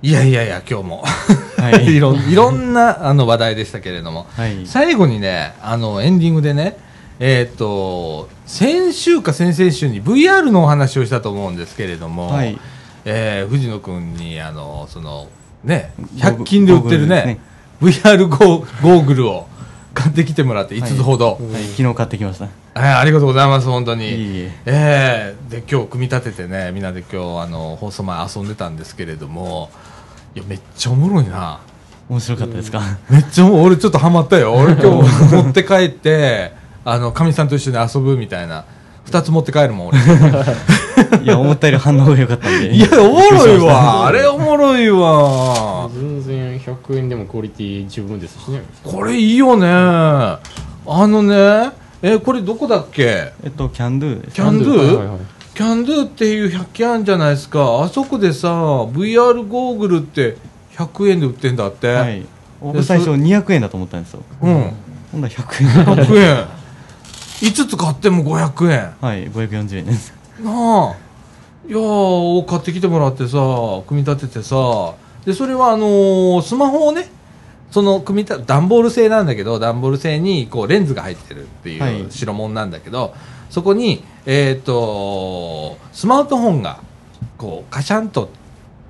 [0.02, 1.04] いやいやいや、今日も、
[1.56, 1.86] はい。
[1.94, 4.66] いろん、いろんなあの話題でしたけれども、はい。
[4.66, 6.76] 最後にね、あの、エンディングでね、
[7.20, 12.58] えーっと、先週か先々週に VR のお話をしたと思うんですけれども、はい。
[13.04, 15.28] えー藤野君に、あの、その、
[15.62, 17.38] ね100均で売ってるね
[17.80, 19.46] VR ゴーゴーグルを
[19.94, 24.08] 買ってきてもらって5つほど、はい、昨日買ってきましたえーありがとうございます本当に。
[24.08, 24.52] いえいえ。
[24.66, 29.70] ええで今日組み立ててねみんなで今日あの放送前遊んでたんですけれども
[30.34, 31.60] いやめっちゃおもろいな。
[32.08, 34.54] 面白かったですか、めっちゃ俺ちょっとハマったよ。
[34.58, 36.52] 俺今日持って帰って
[36.84, 38.64] あのかみさんと一緒に遊ぶみたいな。
[39.06, 39.98] 2つ持って帰るもん俺。
[41.22, 42.70] いや思ったより反応が良かったんで。
[42.74, 44.06] いやおもろいわ。
[44.06, 45.88] あれおもろいわ。
[45.92, 48.62] 全然100円でもクオリティ十分ですしね。
[48.84, 49.66] これいいよね。
[49.68, 50.38] あ
[50.86, 53.32] のねえこれどこだっけ？
[53.42, 54.30] えっとキャンドゥ。
[54.30, 54.76] キャンドゥ？
[54.78, 55.18] はいはいはい。
[55.54, 57.82] キャンドゥっていう100均あるんじゃないですか。
[57.82, 60.36] あそこでさ VR ゴーグルって
[60.76, 62.24] 100円で売ってんだって、はい。
[62.60, 64.22] 僕最初200円だと思ったんですよ。
[64.42, 64.72] うん。
[65.12, 65.84] ほんなら100円。
[65.84, 66.46] 100円。
[67.40, 68.94] 5つ買っても500円。
[69.00, 70.14] はい540円です。
[70.42, 70.96] なあ。
[71.68, 73.36] いやー買ってきてもらってさ
[73.86, 74.56] 組み立ててさ。
[75.26, 77.10] でそれはあのースマホをね
[77.70, 82.00] その組み立て段ボール製なんだけど段ボール製にこうレンズが入ってるってはい。
[82.00, 83.14] いう代物なんだけど、
[83.48, 86.80] そこにえっ、とスマートフォンが
[87.38, 88.30] こうカシャンと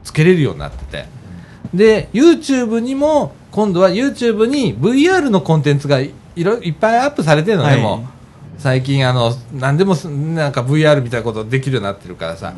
[0.05, 1.07] つけれるようになってて。
[1.72, 7.81] で YouTube にも今度は YouTube に VR のコンテンツがいいろいっぱいアップされてるのね、はい。
[7.81, 8.20] もう。
[8.61, 12.53] 最近あの何でもすなんか VR みたいなことできるようになってるからさ、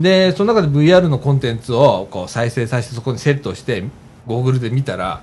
[0.00, 3.84] でその中で VR のコンテンツをこう再生させてそこにセットして
[4.26, 5.22] ゴーグルで見たら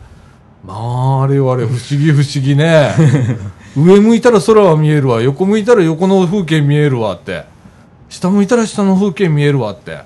[0.65, 2.91] まああれはあれ不思議不思議ね。
[3.75, 5.21] 上向いたら空は見えるわ。
[5.21, 7.45] 横向いたら横の風景見えるわって。
[8.09, 9.99] 下向いたら下の風景見えるわって。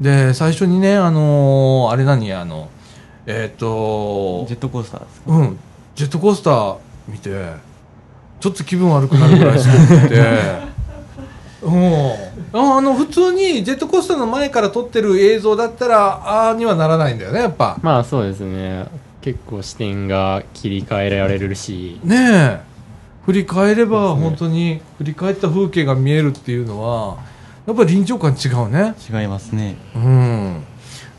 [0.00, 2.32] で最初にねあのーあれ何？
[2.32, 2.68] あの
[3.26, 5.32] えっ、とジェットコースターですか？
[5.32, 5.58] うん、
[5.96, 6.76] ジェットコースター
[7.08, 7.30] 見て
[8.40, 10.22] ちょっと気分悪くなるぐらいすごくて
[11.62, 12.12] うん。
[12.52, 17.76] ああの普通にジェットコースターの前から撮ってる映像だったらああにはならないんだよねやっぱ。
[17.82, 18.86] まあそうですね
[19.28, 22.00] 結構視点が切り替えられるし。
[22.02, 22.60] ねえ。
[23.26, 27.18] 振り返れば本当に振り返った風景が見えるっていうのは
[27.66, 28.94] やっぱり臨場感違うね。
[29.06, 29.76] 違いますね。
[29.94, 30.64] うん。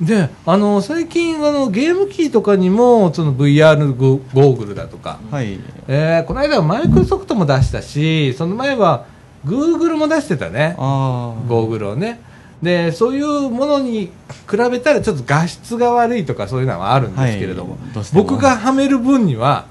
[0.01, 5.19] であの最近あのゲーム機とかにもその VR ゴゴーグルだとか。
[5.29, 5.59] はい。
[5.87, 9.05] えーこの間はマイクロソフトも出したしその前は
[9.45, 10.75] グーグルも出してたね。
[10.79, 12.21] ああゴーグルをね
[12.61, 14.11] でそういうものに
[14.49, 19.65] 比べたらちょっと画質が悪いとかそういうのはあるんですけれども,、はいど僕がはめる分には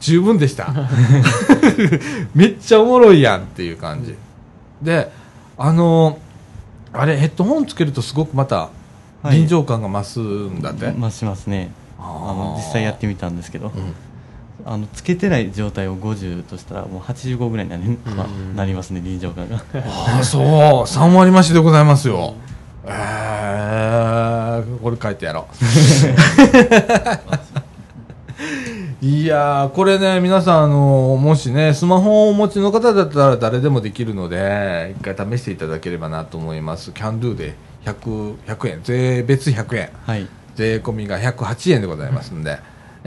[0.00, 0.72] 十分でした。
[2.34, 4.14] めっちゃおもろいやんっていう感じ。
[4.82, 5.10] で
[5.56, 6.18] あの
[6.92, 8.70] あれヘッドホンつけるとすごくまた
[9.22, 9.36] はい。
[9.38, 11.72] 臨場感が増すんだって、増しますね。
[11.98, 13.94] あの実際やってみたんですけど、うん
[14.70, 19.56] あのつけてない状態を50としたらもう85ぐらいになり,、まなりますね臨場感が。
[19.74, 20.42] ああそう。
[20.42, 22.34] 3割増しでございますよ、
[22.84, 25.48] えー、これ書いてやろ
[29.02, 29.06] う。
[29.06, 36.92] いやーこれね皆さんあのもしねスマホをお持ちの方だったら誰でもできるので一回試していただければなと思います。
[36.92, 37.54] キャンドゥで
[37.84, 38.80] 100, 100円。
[38.82, 39.90] 税別100円。
[40.04, 40.26] はい。
[40.56, 42.58] 税込みが108円でございますんで、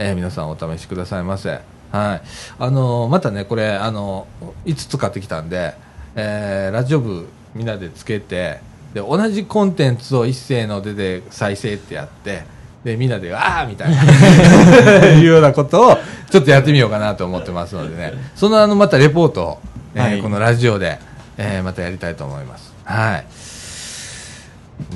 [0.02, 1.50] えー皆さんお試しくださいませ。
[1.92, 2.22] はい。
[2.58, 5.74] あのーまたね、これ、あのー、5つ買ってきたんで、
[6.16, 8.60] えーラジオ部みんなでつけて、
[8.94, 12.44] で、同じコンテンツを一斉の出で再生ってやって、
[12.84, 15.98] で、みんなで、あーみたいな、 いうようなことを、
[16.30, 19.58] ちょっとやってみようかなと思ってますのでね、そのあの、またレポートを、
[19.94, 20.98] えーはいこのラジオで、
[21.38, 22.72] えーまたやりたいと思います。
[22.84, 23.24] はい。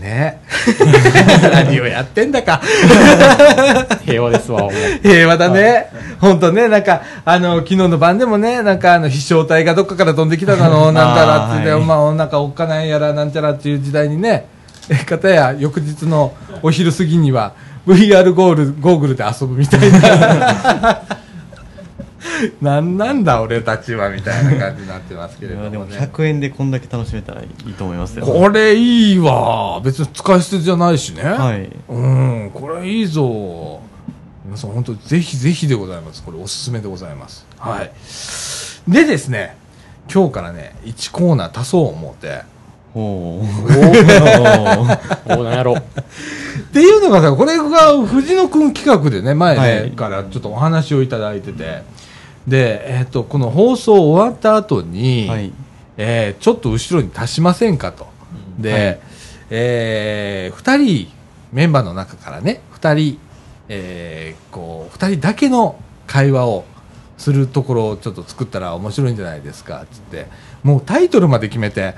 [0.00, 0.40] ね
[1.52, 2.60] 何をやってんだか。
[4.04, 4.68] 平和ですわ
[5.02, 5.90] 平和だね。
[6.20, 14.46] 本当ね、なんか、あの、昨日の晩でもね、なんか、あの、飛翔体がどっかから飛んできただの、 なんちゃらって、はいまあ、なんか、おっかないやら、なんちゃらっていう時代にね、
[14.88, 16.32] え、かたや、翌日の
[16.62, 17.52] お昼過ぎには、
[17.86, 21.02] VR ゴール、ゴーグルで遊ぶみたいな。
[22.60, 25.96] なんなんだ、俺たちは、みたいな感じになってますけれども、いやでもね。
[25.98, 29.80] 100円でこんだけ楽しめたらいいと思いますよこれいいわ。
[29.82, 31.22] 別に使い捨てじゃないしね。
[31.22, 33.80] はいうん、これいいぞ。
[34.44, 36.22] 皆さん本当ぜひぜひでございます。
[36.22, 37.46] これおすすめでございます。
[37.58, 37.90] はい。
[38.90, 39.56] でですね、
[40.12, 42.42] 今日からね、1コーナー足そう思って。
[42.94, 43.46] ほう
[45.38, 45.82] おなんやろっ
[46.72, 51.82] ていうのがさ、これが藤野くん企画でね、前ね、はいからちょっとお話をいただいてて、
[52.46, 55.52] で、えっ、と、この放送終わった後に、はい。
[55.98, 58.06] えーちょっと後ろに足しませんかと。
[58.58, 59.00] で、はい。
[59.50, 61.08] えー二人、
[61.52, 63.18] メンバーの中からね、二人、
[63.68, 65.76] えーこう、二人だけの
[66.06, 66.64] 会話を
[67.18, 70.26] するところをちょっと作ったら面白いんじゃないですか、つって。
[70.62, 71.94] もうタイトルまで決めて、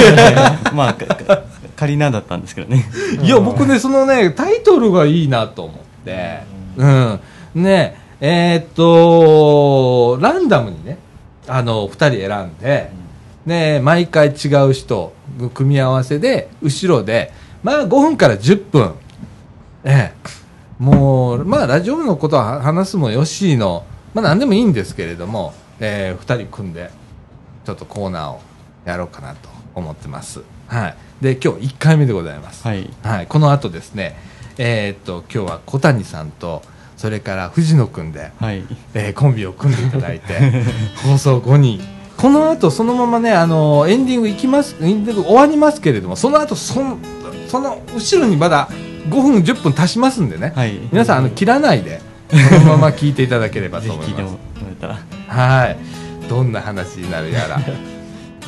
[0.72, 1.42] まあかか
[1.76, 2.84] カリナだったんですけどね。
[3.22, 6.42] いや、僕ね、そのね、タイトルがいいなと思って、
[6.76, 7.20] うん。
[7.54, 7.96] ね、
[8.26, 10.96] えーっと、ランダムにね、
[11.46, 12.90] あの、二人選んで、
[13.44, 18.94] ね、毎回違う人の組み合わせで、後ろで、まあ5分から10分、
[19.84, 26.90] ええ、もう、まあラジオ部のことは話すもよしの、まあ何でもいいんですけれども、えー、二人組んで、
[27.66, 28.40] ちょっとコーナーを
[28.86, 30.40] やろうかなと思ってます。
[30.68, 30.96] はい。
[31.20, 32.66] で、今日1回目でございます。
[32.66, 34.16] はいはい、この後ですね、
[34.56, 36.62] えーっと、今日は小谷さんと、
[36.96, 38.62] それから藤野くんで、はい。
[38.94, 40.38] えーコンビを組んでいただいて、
[41.04, 41.80] 放送後に、
[42.16, 46.98] この後そのままね、あのエンディングいきます、エンディング終わりますけれども、その後その、
[47.48, 48.68] その後ろにまだ
[49.08, 50.78] 5分、10分足しますんでね、はい。
[50.92, 54.34] 皆さん、あの、切らないで、そのまま聞いていただければと思います。
[55.28, 55.76] はい。
[56.28, 57.60] どんな話になるやら。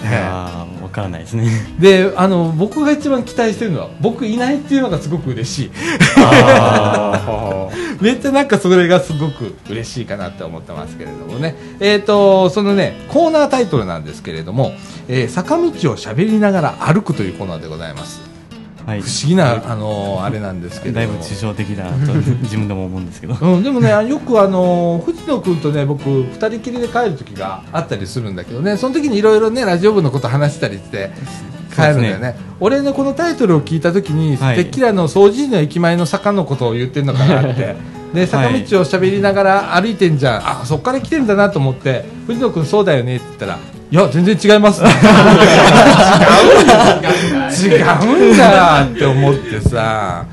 [0.03, 5.71] いやーわからないですね で、あの、僕が一番期待してるのは、僕いないっていうのがすごく嬉しい。
[6.19, 7.69] あ
[8.01, 11.57] めっちゃなんかそれがすごく嬉しいかなって思ってますけれどもね。
[11.81, 14.73] えっ、と、そのね、コーナータイトルなんですけれども、
[15.09, 18.26] えー坂道を喋りながら歩くというコーナーでございます。
[18.87, 21.07] はい不思議な、あのあれなんですけれども。
[21.09, 31.11] だいぶ抽象的だなと自分でも思うんですけど うん、でもね、よくあの藤野君とね、僕、二人きりで帰る時があったりするんだけどね、その時にいろいろね、ラジオ部のこと話したりして、
[31.75, 32.37] 帰るんだよね。
[32.61, 37.75] 俺のこのタイトルを聞いた時に、はいてっきりあの、掃除時の駅前の坂のことを言ってるのかなって。
[38.15, 40.61] で、坂道を喋りながら歩いてんじゃん。
[40.63, 43.59] あ、そっから来てんだなと思って、藤野君そうだよねって言ったら、
[43.91, 44.83] いや、全然違います。
[44.83, 44.87] 違
[47.77, 50.27] うんだって思ってさ。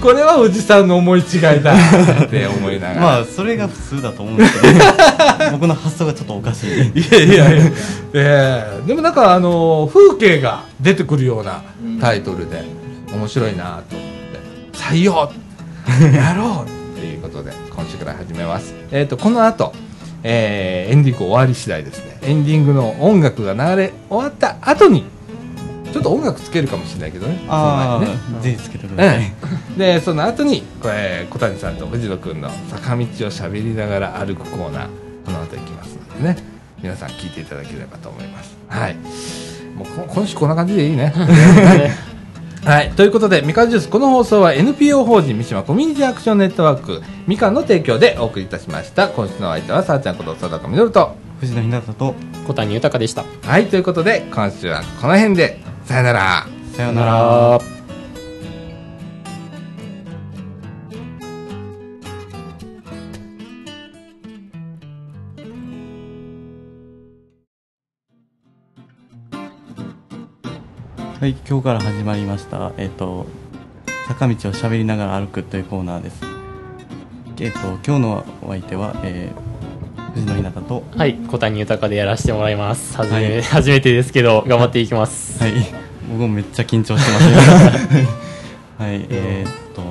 [0.00, 3.00] これはおじさんの思い違いだって思いながら。
[3.00, 4.74] まあそれが普通だと思うんですけど
[5.52, 6.68] 僕の発想がちょっとおかしい。
[7.00, 7.64] いやいやいや、
[8.14, 11.62] ええでもなんかあの風景が出てくるような
[12.00, 12.64] タイトルで
[13.12, 14.08] 面白いなと思っ
[14.72, 14.78] て。
[14.78, 15.30] 採用。
[16.14, 18.74] やろうっていうことで今週から始めます。
[18.90, 19.72] えっ、とこの後、
[20.24, 22.18] えーエンディング終わり次第ですね。
[22.22, 25.04] エンディングの音楽が流れ終わった後に
[25.92, 27.44] ちょっと音楽つけるかもしれないけどね。
[27.48, 28.38] あその前にね。
[28.38, 29.32] あぜひつけてください、え
[29.76, 34.88] えでその後にこれ小谷さんと藤野君の坂道を喋りながら歩くコーナー
[35.24, 36.36] この後行きますのでね。
[36.82, 38.56] 皆さん聞いていただければと思います。
[38.68, 38.96] はい。
[39.74, 41.12] もうこ今週こんな感じでいいね
[42.64, 42.90] はい。
[42.92, 49.10] ということでみかんジュースこの放送は NPO 法人三島コミュニティアクションネットワークみかんの提供でお送りいたしました。
[49.10, 51.14] 今週のお相手はさあちゃんこと佐藤みのると。
[51.40, 52.14] 藤野ひなたと
[52.46, 53.24] 小谷豊でした。
[53.42, 53.66] はい。
[53.66, 56.46] ということで今週はこの辺でさよなら。
[56.74, 57.83] さようなら
[71.24, 73.24] はい、今日から始まりました、えっ、と、
[74.08, 76.20] 坂道を喋りながら歩くというコーナーです。
[77.40, 82.98] えっ、と、今日のお相手は、えー、藤野ひなたと、はい小谷豊でやらせてもらいます。
[82.98, 83.42] はじめ、はい。
[83.42, 85.42] 初めてですけど頑張っていきます。
[85.42, 85.54] はい、
[86.10, 87.96] 僕もめっちゃ緊張してます。
[87.96, 88.06] よ
[88.76, 89.82] はい、えー、っと、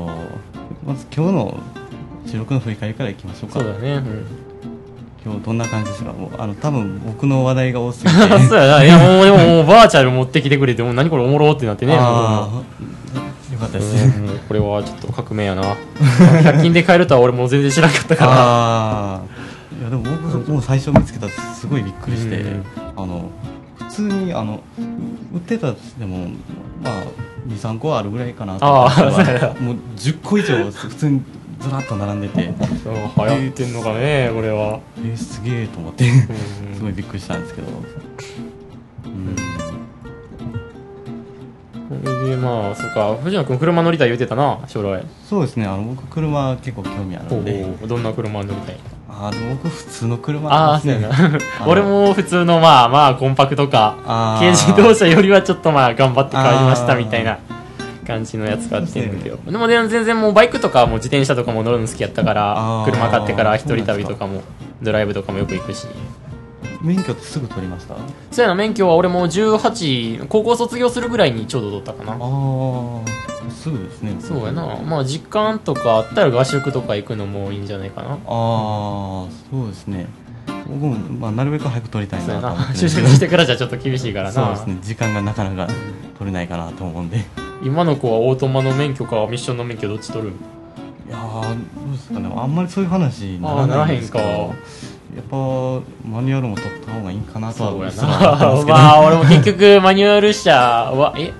[0.86, 1.57] まず今日の
[2.27, 3.59] 収録の振り返りからいきましょうか。
[3.59, 4.42] そうだね、うん
[5.26, 6.11] 今日どんな感じですか？
[6.13, 8.17] もうあの、多分僕の話題が多すぎて。
[8.47, 8.84] そうやな。
[8.84, 11.95] いやもうでももうバーチャル持ってきてくれてもう何これおもろってなってね。
[11.99, 13.93] あーよかったです。
[13.93, 14.13] ね。
[14.28, 15.63] うんこれはちょっと革命やな。
[15.99, 18.32] 100均で買えるとは俺も全然知らなかったから。
[18.34, 19.21] ああ。
[19.80, 22.63] いや、でも僕もう最初見つけた時すごいびっくりして、うん。
[22.95, 23.30] あの、
[23.89, 24.59] 普通に、あの、
[25.34, 26.28] 売ってたとしても、
[26.84, 26.93] まあ、
[27.47, 29.03] 2、3個はあるぐらいかなと思った
[29.34, 29.53] ら。
[29.59, 31.21] もう10個以上普通に
[31.64, 32.53] ずらっと並んでて、
[32.84, 32.99] そう流
[33.45, 36.09] 行ってんのかねこれは、えー、すげえと思って。
[36.09, 36.76] うん。
[36.76, 37.72] すごいびっくりしたんですけど、う
[39.09, 39.36] ん、
[41.88, 43.16] それでまあそっか。
[43.16, 45.05] 藤野君車乗りたい言うてたな将来。
[45.30, 45.66] そうですね。
[45.66, 47.64] あの僕車結構興味あるんで。
[47.88, 48.78] どんな車乗りたい？
[49.09, 50.93] あーでも僕普通の車ああですね。
[50.95, 51.16] そうやな。
[51.16, 51.39] あの
[51.72, 53.95] 俺も普通のまあまあコンパクトか
[54.39, 57.38] 軽自動車よりはちょっとまあ頑張って買いましたみたいな
[58.04, 59.38] 感じのやつ買ってんだけど。
[59.51, 64.41] でも全然もうバイクとかも自転車とかも乗るの好きやったから車買ってから一人旅とかも
[64.82, 65.88] ドライブとかもよく行くし。
[66.82, 67.93] 免許ってすぐ取りました？
[67.95, 67.97] あ
[68.30, 72.18] そうやな免許は俺も18高校卒業するぐらいにちょうど取ったかな。
[72.20, 73.01] あ
[73.49, 74.16] すぐですね。
[74.20, 74.76] そうやな。
[74.78, 78.10] まあ実感とかあったら合宿とか行くのもいいんじゃないかな。
[78.10, 79.28] ああそ
[79.64, 80.08] うですね。
[80.68, 84.32] 僕も、まあ、なるべく早く取りたいそうやななと思ってるん 就職してからじゃちょっと厳しいからな。
[84.34, 84.78] そうですね。
[84.82, 85.68] 時間がなかなか
[86.20, 87.18] 取れないかなと思うんで。
[87.18, 87.22] い
[87.64, 90.34] 今の子はオートマの免許かミッションの免許どっち取る
[91.09, 94.55] やーどうですかねあんまりそういう話にならなんかないんですけど
[95.22, 95.38] っぱ
[96.07, 98.66] マニュアルも取った方がいいかなとはそうやな。
[98.66, 101.34] まあ、俺も結局、マニュアル車は、え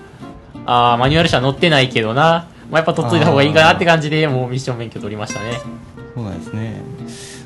[0.66, 2.48] あーマニュアル車乗ってないけどな。
[2.72, 5.60] まあ、やっぱ取っといた方がいいかなって感じで、もうミッション免許取りましたね。
[6.16, 6.82] そうなんですね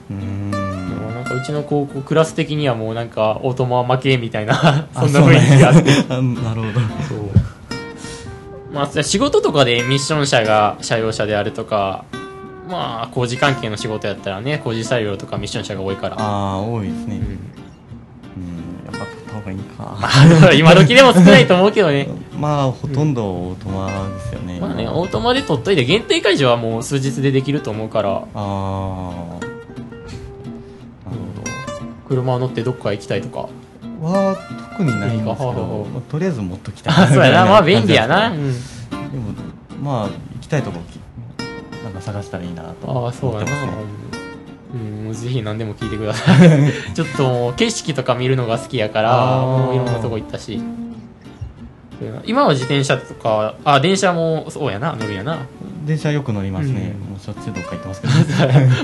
[0.10, 5.92] うーんもうなんかうちの高校、クラス的にはもうなんか、オートマ負けみたいな、そんな雰囲気があって。
[6.14, 7.27] あなるほどそう。
[8.78, 12.06] まあ、仕事とかでミッション車が車用車であるとか、
[12.70, 16.16] まあ、工事関係の仕事やったらね、工事作業とかミッション車が多いから。
[16.20, 17.16] ああ多いですね。
[17.16, 17.24] うん。
[17.24, 19.98] うんやっぱ取った方がいいか。
[20.42, 22.08] まあ、今時でも少ないと思うけどね。
[22.38, 24.60] まあほとんどオートマですよね。
[24.60, 29.48] まあね、オートマで取っといて、限定解除はもう数日でできると思うから、ああなる
[32.08, 33.50] 車乗ってどっか行きたいとか。
[34.02, 34.38] は
[34.72, 37.46] 特にないんですけど、まあとりあえず持っときたいあ、そうやな。
[37.46, 38.30] まあ便利やな。
[38.30, 38.52] うん。
[38.52, 39.34] でも
[39.82, 41.00] まあ行きたいとこき
[41.84, 44.08] なんか探したらいいなとああ、そうやな思ってますね。
[44.74, 46.72] うん、ぜひ何でも聞いてください。
[46.94, 50.62] ちょっと景色とか見るのが好きやから、もういろんなとこ行ったし。
[52.26, 55.40] 今は自転車とか、あ、電車もそうやな、乗るやな。
[55.86, 58.14] 電車よく乗りますね、うんもうしょっちゅうどっか行ってますけど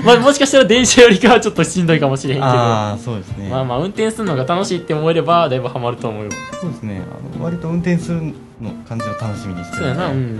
[0.06, 2.50] まあもしかしたら電車よりかはちょっとしんどいかもしれへんけど。
[2.50, 6.30] ああそうですねまあまあ運転するのが楽しいって思えればだいぶハマると思うよ。
[6.60, 7.02] そうですね
[7.34, 8.22] あの割と運転する
[8.60, 10.36] の感じを楽しみにしてるそうやな、うん。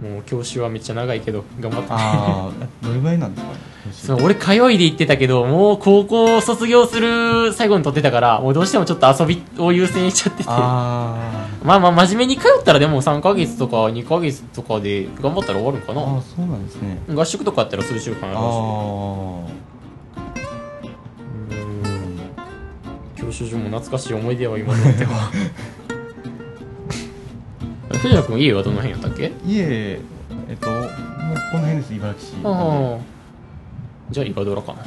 [0.00, 1.88] もう教習はめっちゃ長いけど、頑張って。
[1.90, 2.50] ああ
[2.86, 3.52] どれぐらいなんですか？
[3.52, 3.58] ね
[3.92, 10.48] そう俺通いで行ってたけどもう高校卒業する最後に取ってたからもうどうしてもちょっと遊びを優先しちゃってて。
[10.50, 16.02] あまあまあ真面目に通ったらでも3ヶ月とか2ヶ月とかで頑張ったら終わるんかな。
[16.02, 16.98] ーそうなんですね。
[17.14, 19.48] 合宿とかやったら数週間やあろあう
[21.52, 23.26] しうん。
[23.26, 25.30] 教習所も懐かしい思い出は今となっては
[28.02, 29.32] 藤野君家はどの辺やったっけ？
[29.46, 30.00] 家え
[30.54, 30.90] っともう
[31.52, 32.34] この辺です茨城市。
[32.44, 33.19] ああ
[34.10, 34.72] じゃあイカドラか。
[34.74, 34.84] なあ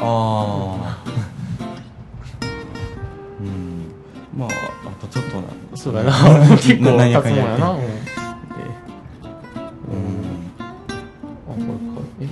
[0.00, 1.04] あ
[3.40, 3.92] うん。
[4.36, 5.44] まああとちょっとな。
[5.74, 6.12] そうだな。
[6.56, 7.74] 結構経つもんやなう。
[7.74, 7.84] んうん。
[10.58, 11.68] あ、これか。
[12.20, 12.28] え？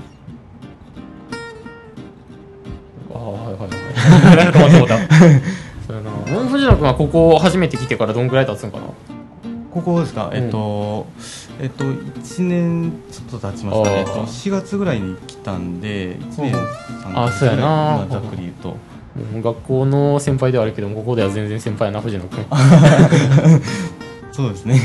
[3.15, 4.37] あはいはいはい。
[4.37, 4.97] なんか待ってもうた。
[5.87, 6.11] そうやな。
[6.49, 8.85] 藤野君はここ初めて来てからどんくらい経つんかな？
[9.71, 11.07] ここですか、えっと、
[11.61, 18.77] えっと、1年ちょっと経ちましたね、えっと、あー4月ぐらいに来たんで、1年3あそうやなまあざっくり言うと。
[19.43, 22.47] 学校の先輩ではあるけども、ここでは全然先輩やな、藤野君。
[24.33, 24.81] そうですね。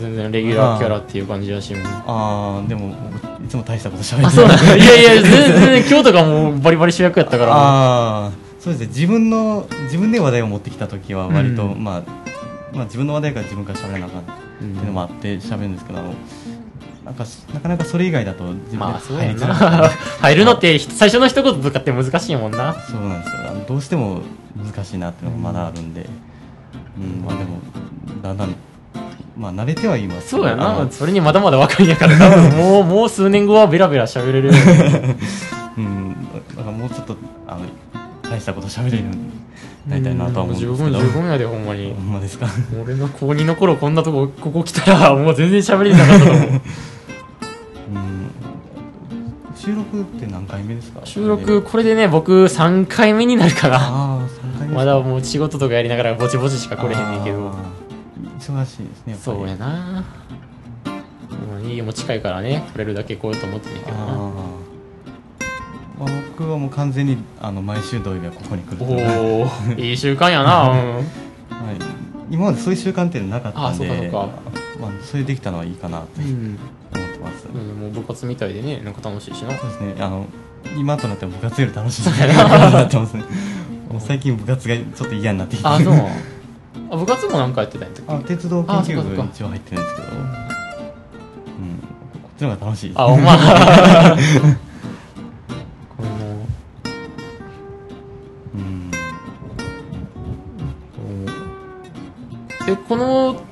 [0.00, 1.74] 全然レギュラーキャラっていう感じだし、
[2.06, 4.76] ああ、でも、僕いつも大したこと喋ってあ、そうなんだ。
[4.76, 7.52] いやいや、全然今日とかもうバリバリ主役やったから。
[7.52, 8.30] ああ、
[8.60, 12.02] そうですね、自分の、自分で話題を持ってきたときは、割と、うんまあ、
[12.74, 16.14] まあ、自分の話題から自分から喋らなあかんってうんいうのもあって喋るんですけど、あの
[17.04, 19.88] なんか、なかなかそれ以外だと自分で入りづらかったな。
[20.20, 22.72] 入るのって最初の一言とかって難しいもんな。
[22.72, 24.22] そうなんですよあのどうしても
[24.56, 26.06] 難しいなっていうのがまだあるんで、
[26.98, 27.58] うんまあでも
[28.22, 28.54] だんだん
[29.36, 30.86] まあ慣れてはいますそうやな。
[30.90, 34.50] それにまだまだ若いんやから、多分 もう、もう数年後はベラベラ喋れる。
[35.76, 36.16] うん
[36.56, 37.16] だからもうちょっと
[37.46, 37.60] あの
[38.28, 39.30] 大したこと喋れるように
[39.88, 42.00] なりたいなとは思うんですけど十分、十分やで、ほんまにほ。
[42.00, 42.46] んまですか？
[42.82, 46.48] 俺の高2の頃こんなとこ、ここ来たら、もう全然喋れなかったと思う。
[46.48, 46.60] うん
[49.56, 51.00] 収録って何回目ですか？
[51.04, 53.76] 収録、これでね、僕3回目になるかな。
[53.76, 53.80] あ
[54.20, 57.54] あ3回目まだもう仕事とかやりながらぼちぼちしか来れへんねんけど。
[58.38, 60.04] 忙しいですねやっぱりそうやな。
[61.60, 64.30] うん家も近いからね、来れるだけ来ようと思ってんけどな。
[65.98, 69.46] まあ、僕はもう完全にあの毎週土曜日はここに来るとおお
[69.78, 70.94] いい習慣やな、 うん。
[70.96, 71.04] はい、
[72.30, 74.28] 今までそういう習慣ってなかったんであそうか
[74.80, 76.54] まあ、それできたのはいいかなと思うん。
[76.54, 76.56] っ
[76.96, 77.60] てます、うん。
[77.80, 79.56] もう部活みたいでね、なんか楽しいしな。
[79.56, 79.94] そうですね。
[80.00, 80.26] あの
[80.76, 83.14] 今となっては部活より楽しい なってます。
[83.14, 83.22] ね
[83.92, 85.68] もう最近部活がちょっと嫌になってきて。
[85.68, 85.94] あ、そう。
[86.90, 88.24] あ、部活もなんかやってたんやったっけ？
[88.24, 90.08] あ鉄道研究部に一応入ってるんですけど。
[90.08, 90.24] うん。
[90.24, 90.28] こ
[92.34, 93.00] っちの方が楽しいです。
[93.00, 93.38] あ、お前。
[102.66, 103.42] え、この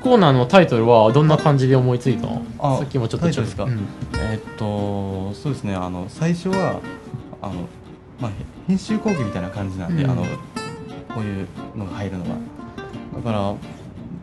[0.00, 2.42] コーナーのタイトルはどんな感じで思いついたの？
[2.58, 3.64] あさっきもちょっとタイトルですか？
[3.64, 3.86] うん。
[4.14, 5.74] えーっとそうですね。
[5.74, 6.80] あの最初は
[7.42, 7.68] あの、
[8.20, 8.34] まあ、へ
[8.68, 10.10] 編集講義みたいな感じなんで、うん。
[10.10, 12.30] あのこういうのが入るのが
[13.16, 13.38] だから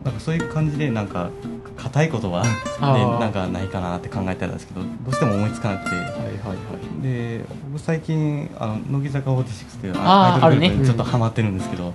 [0.04, 1.30] なんかそういう感じでなんか
[1.76, 5.94] 硬い言葉でなんかないかなって考えてたんですけどどうしても思いつかなくて。
[5.94, 7.02] はいはいはい。
[7.02, 11.94] で僕最近あの乃木坂46っていうアイドルグループにちょっとハマってるんですけど、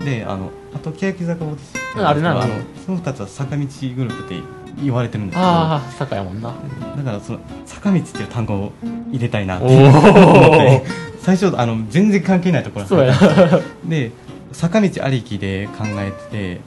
[0.00, 1.52] であのあと欅坂も
[1.96, 2.54] うんあるなあの
[2.84, 3.64] その2つは坂道
[3.96, 4.42] グループって
[4.82, 5.48] 言われてるんですけど。
[5.48, 6.52] ああ坂やもんな。
[6.96, 8.72] だからその坂道っていう単語を
[9.10, 10.82] 入れたいなってお思って。
[11.20, 13.60] お最初あの全然関係ないところそうやな。
[13.86, 14.12] で
[14.52, 16.60] 坂道ありきで考えてて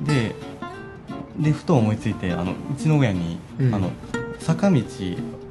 [0.00, 0.34] で
[1.38, 3.74] でふと思いついてあのうちの親に、うん。
[3.74, 3.90] あの
[4.38, 4.80] 坂道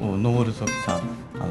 [0.02, 1.00] を登る時さ
[1.36, 1.48] あの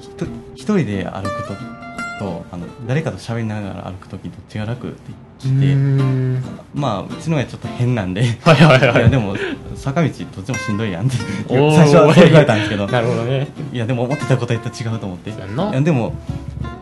[0.00, 1.77] ひと一人で歩く時
[2.18, 9.00] とあの誰かと喋りながら歩く時どっちが楽ってう聞いてまあうちの親ちょっと変なんではいはいはい。
[9.00, 9.36] いやでも
[9.76, 12.86] 坂道どっちもしんどいやんって最初はそう言われたんですけど。
[12.86, 13.48] なるほどね。
[13.72, 15.30] いやでも思ってたこと言ったら違うと思って。
[15.30, 16.14] いやでも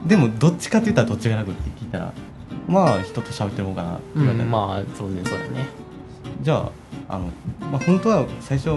[0.06, 2.12] でもどっちかって言ったらどっちが楽って聞いたら
[2.66, 4.44] まあ人と喋ってる方かなってう言われた。
[4.44, 5.66] んまあそうねそうだね。
[6.42, 6.70] じゃ
[7.08, 7.30] ああの、
[7.70, 8.70] まあ、本当は最初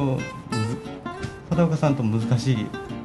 [1.50, 2.56] 片岡さんと難しい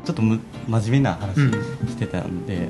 [0.04, 1.52] ちょっとむ真面目な話うん。
[1.88, 2.68] してたんで、まあ、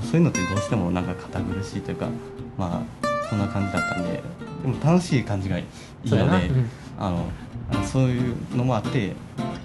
[0.00, 2.08] そういうのってどうしてもなんか堅苦しいというか
[2.56, 4.22] まあそんな感じだったんで
[4.62, 5.64] でも楽しい感じがい
[6.04, 9.12] いのでうんあのそういうのもあって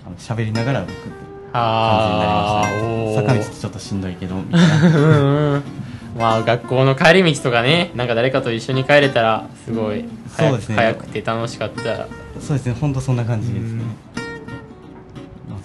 [0.06, 3.44] あの喋りながら歩くってあ感じになりまーしたね。
[3.44, 5.62] 坂道ちょっとしんどいけどみたいな。
[6.18, 10.06] まあ学校の帰り道とかねなんか誰かと一緒に帰れたらすごい
[10.36, 10.76] 早く,、そうですね。
[10.76, 12.08] 早くて楽しかった。
[12.41, 12.76] そうですね。
[12.80, 14.07] 本当そんな感じですね、まあ、そん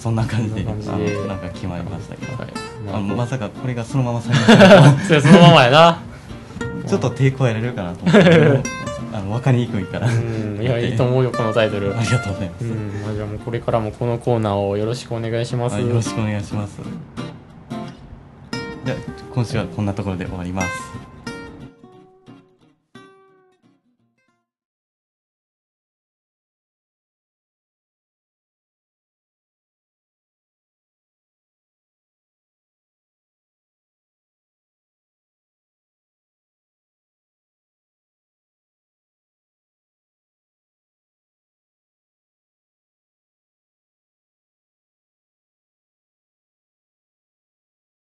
[0.02, 0.82] そんな感じでなん
[1.38, 2.52] か決まりましたけど、はい。
[2.88, 6.02] あのままさかこれがそのままされましたそれそのままやな。
[6.88, 8.62] ちょっと抵抗やられるかなと思って。
[9.14, 10.58] あの分かりにくいから、うん。
[10.60, 11.96] いやいいと思うよこのタイトル。
[11.96, 12.70] ありがとうございます、うん。
[13.04, 15.74] まあじゃあもうこれからもこのコーナーをよろしくお願いします。
[15.74, 16.80] はいよろしくお願いします。
[18.84, 18.98] じゃあ
[19.32, 20.68] 今週はこんなところで終わります